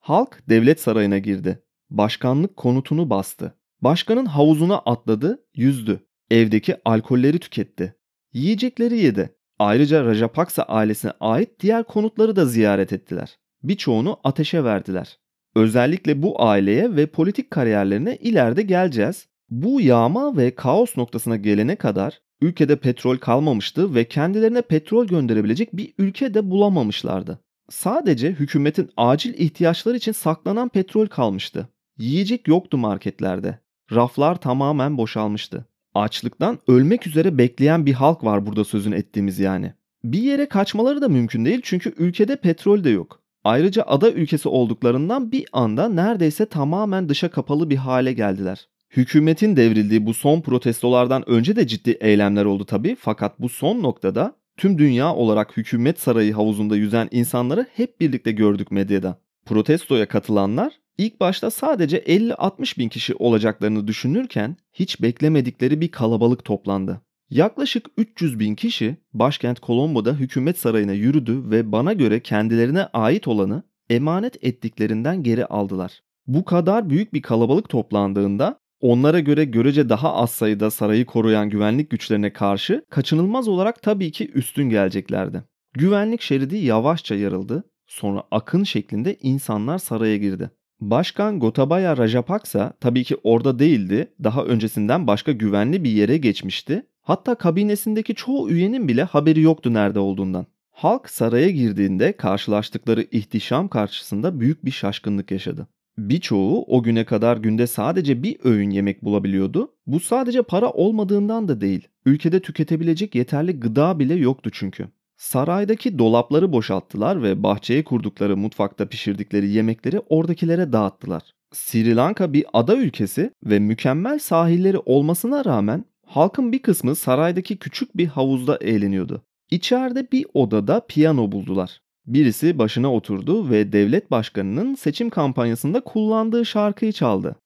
Halk 0.00 0.48
devlet 0.48 0.80
sarayına 0.80 1.18
girdi. 1.18 1.62
Başkanlık 1.90 2.56
konutunu 2.56 3.10
bastı. 3.10 3.54
Başkanın 3.80 4.26
havuzuna 4.26 4.78
atladı, 4.78 5.44
yüzdü. 5.54 6.00
Evdeki 6.30 6.76
alkolleri 6.84 7.38
tüketti. 7.38 7.94
Yiyecekleri 8.32 8.98
yedi. 8.98 9.34
Ayrıca 9.58 10.04
Rajapaksa 10.04 10.62
ailesine 10.62 11.12
ait 11.20 11.60
diğer 11.60 11.84
konutları 11.84 12.36
da 12.36 12.46
ziyaret 12.46 12.92
ettiler. 12.92 13.38
Birçoğunu 13.62 14.20
ateşe 14.24 14.64
verdiler. 14.64 15.18
Özellikle 15.54 16.22
bu 16.22 16.42
aileye 16.42 16.96
ve 16.96 17.06
politik 17.06 17.50
kariyerlerine 17.50 18.16
ileride 18.16 18.62
geleceğiz. 18.62 19.28
Bu 19.50 19.80
yağma 19.80 20.36
ve 20.36 20.54
kaos 20.54 20.96
noktasına 20.96 21.36
gelene 21.36 21.76
kadar 21.76 22.20
ülkede 22.40 22.76
petrol 22.76 23.16
kalmamıştı 23.16 23.94
ve 23.94 24.04
kendilerine 24.04 24.62
petrol 24.62 25.06
gönderebilecek 25.06 25.76
bir 25.76 25.94
ülke 25.98 26.34
de 26.34 26.50
bulamamışlardı. 26.50 27.40
Sadece 27.70 28.30
hükümetin 28.30 28.90
acil 28.96 29.34
ihtiyaçları 29.34 29.96
için 29.96 30.12
saklanan 30.12 30.68
petrol 30.68 31.06
kalmıştı. 31.06 31.68
Yiyecek 31.98 32.48
yoktu 32.48 32.78
marketlerde. 32.78 33.58
Raflar 33.92 34.40
tamamen 34.40 34.98
boşalmıştı. 34.98 35.64
Açlıktan 35.94 36.58
ölmek 36.68 37.06
üzere 37.06 37.38
bekleyen 37.38 37.86
bir 37.86 37.92
halk 37.92 38.24
var 38.24 38.46
burada 38.46 38.64
sözün 38.64 38.92
ettiğimiz 38.92 39.38
yani. 39.38 39.72
Bir 40.04 40.22
yere 40.22 40.48
kaçmaları 40.48 41.00
da 41.00 41.08
mümkün 41.08 41.44
değil 41.44 41.60
çünkü 41.64 41.94
ülkede 41.98 42.36
petrol 42.36 42.84
de 42.84 42.90
yok. 42.90 43.20
Ayrıca 43.44 43.82
ada 43.82 44.10
ülkesi 44.10 44.48
olduklarından 44.48 45.32
bir 45.32 45.46
anda 45.52 45.88
neredeyse 45.88 46.46
tamamen 46.46 47.08
dışa 47.08 47.30
kapalı 47.30 47.70
bir 47.70 47.76
hale 47.76 48.12
geldiler. 48.12 48.68
Hükümetin 48.90 49.56
devrildiği 49.56 50.06
bu 50.06 50.14
son 50.14 50.40
protestolardan 50.40 51.28
önce 51.30 51.56
de 51.56 51.66
ciddi 51.66 51.90
eylemler 51.90 52.44
oldu 52.44 52.64
tabii 52.64 52.96
fakat 53.00 53.40
bu 53.40 53.48
son 53.48 53.82
noktada 53.82 54.36
tüm 54.56 54.78
dünya 54.78 55.14
olarak 55.14 55.56
hükümet 55.56 56.00
sarayı 56.00 56.32
havuzunda 56.32 56.76
yüzen 56.76 57.08
insanları 57.10 57.66
hep 57.74 58.00
birlikte 58.00 58.32
gördük 58.32 58.70
medyada. 58.70 59.20
Protestoya 59.46 60.08
katılanlar 60.08 60.72
ilk 60.98 61.20
başta 61.20 61.50
sadece 61.50 61.98
50-60 61.98 62.78
bin 62.78 62.88
kişi 62.88 63.14
olacaklarını 63.14 63.86
düşünürken 63.86 64.56
hiç 64.72 65.02
beklemedikleri 65.02 65.80
bir 65.80 65.90
kalabalık 65.90 66.44
toplandı. 66.44 67.00
Yaklaşık 67.30 67.86
300 67.96 68.38
bin 68.38 68.54
kişi 68.54 68.96
başkent 69.12 69.62
Colombo'da 69.62 70.12
hükümet 70.14 70.58
sarayına 70.58 70.92
yürüdü 70.92 71.50
ve 71.50 71.72
bana 71.72 71.92
göre 71.92 72.20
kendilerine 72.20 72.84
ait 72.84 73.28
olanı 73.28 73.62
emanet 73.90 74.44
ettiklerinden 74.44 75.22
geri 75.22 75.46
aldılar. 75.46 76.00
Bu 76.26 76.44
kadar 76.44 76.90
büyük 76.90 77.14
bir 77.14 77.22
kalabalık 77.22 77.68
toplandığında 77.68 78.60
Onlara 78.80 79.20
göre 79.20 79.44
görece 79.44 79.88
daha 79.88 80.14
az 80.14 80.30
sayıda 80.30 80.70
sarayı 80.70 81.06
koruyan 81.06 81.50
güvenlik 81.50 81.90
güçlerine 81.90 82.32
karşı 82.32 82.84
kaçınılmaz 82.90 83.48
olarak 83.48 83.82
tabii 83.82 84.12
ki 84.12 84.30
üstün 84.34 84.70
geleceklerdi. 84.70 85.42
Güvenlik 85.72 86.20
şeridi 86.20 86.56
yavaşça 86.56 87.14
yarıldı, 87.14 87.64
sonra 87.86 88.22
akın 88.30 88.64
şeklinde 88.64 89.16
insanlar 89.22 89.78
saraya 89.78 90.16
girdi. 90.16 90.50
Başkan 90.80 91.40
Gotabaya 91.40 91.96
Rajapaksa 91.96 92.72
tabii 92.80 93.04
ki 93.04 93.16
orada 93.22 93.58
değildi, 93.58 94.12
daha 94.24 94.44
öncesinden 94.44 95.06
başka 95.06 95.32
güvenli 95.32 95.84
bir 95.84 95.90
yere 95.90 96.16
geçmişti. 96.16 96.86
Hatta 97.02 97.34
kabinesindeki 97.34 98.14
çoğu 98.14 98.50
üyenin 98.50 98.88
bile 98.88 99.02
haberi 99.02 99.40
yoktu 99.40 99.74
nerede 99.74 99.98
olduğundan. 99.98 100.46
Halk 100.70 101.10
saraya 101.10 101.50
girdiğinde 101.50 102.12
karşılaştıkları 102.12 103.06
ihtişam 103.10 103.68
karşısında 103.68 104.40
büyük 104.40 104.64
bir 104.64 104.70
şaşkınlık 104.70 105.30
yaşadı. 105.30 105.68
Birçoğu 105.98 106.64
o 106.66 106.82
güne 106.82 107.04
kadar 107.04 107.36
günde 107.36 107.66
sadece 107.66 108.22
bir 108.22 108.36
öğün 108.44 108.70
yemek 108.70 109.04
bulabiliyordu. 109.04 109.72
Bu 109.86 110.00
sadece 110.00 110.42
para 110.42 110.70
olmadığından 110.70 111.48
da 111.48 111.60
değil. 111.60 111.88
Ülkede 112.06 112.40
tüketebilecek 112.40 113.14
yeterli 113.14 113.60
gıda 113.60 113.98
bile 113.98 114.14
yoktu 114.14 114.50
çünkü. 114.52 114.88
Saraydaki 115.18 115.98
dolapları 115.98 116.52
boşalttılar 116.52 117.22
ve 117.22 117.42
bahçeye 117.42 117.84
kurdukları 117.84 118.36
mutfakta 118.36 118.88
pişirdikleri 118.88 119.50
yemekleri 119.50 120.00
oradakilere 120.08 120.72
dağıttılar. 120.72 121.22
Sri 121.52 121.96
Lanka 121.96 122.32
bir 122.32 122.46
ada 122.52 122.76
ülkesi 122.76 123.30
ve 123.44 123.58
mükemmel 123.58 124.18
sahilleri 124.18 124.78
olmasına 124.78 125.44
rağmen 125.44 125.84
halkın 126.06 126.52
bir 126.52 126.62
kısmı 126.62 126.94
saraydaki 126.94 127.56
küçük 127.56 127.96
bir 127.96 128.06
havuzda 128.06 128.56
eğleniyordu. 128.56 129.22
İçeride 129.50 130.12
bir 130.12 130.26
odada 130.34 130.86
piyano 130.88 131.32
buldular. 131.32 131.80
Birisi 132.06 132.58
başına 132.58 132.94
oturdu 132.94 133.50
ve 133.50 133.72
devlet 133.72 134.10
başkanının 134.10 134.74
seçim 134.74 135.10
kampanyasında 135.10 135.80
kullandığı 135.80 136.46
şarkıyı 136.46 136.92
çaldı. 136.92 137.36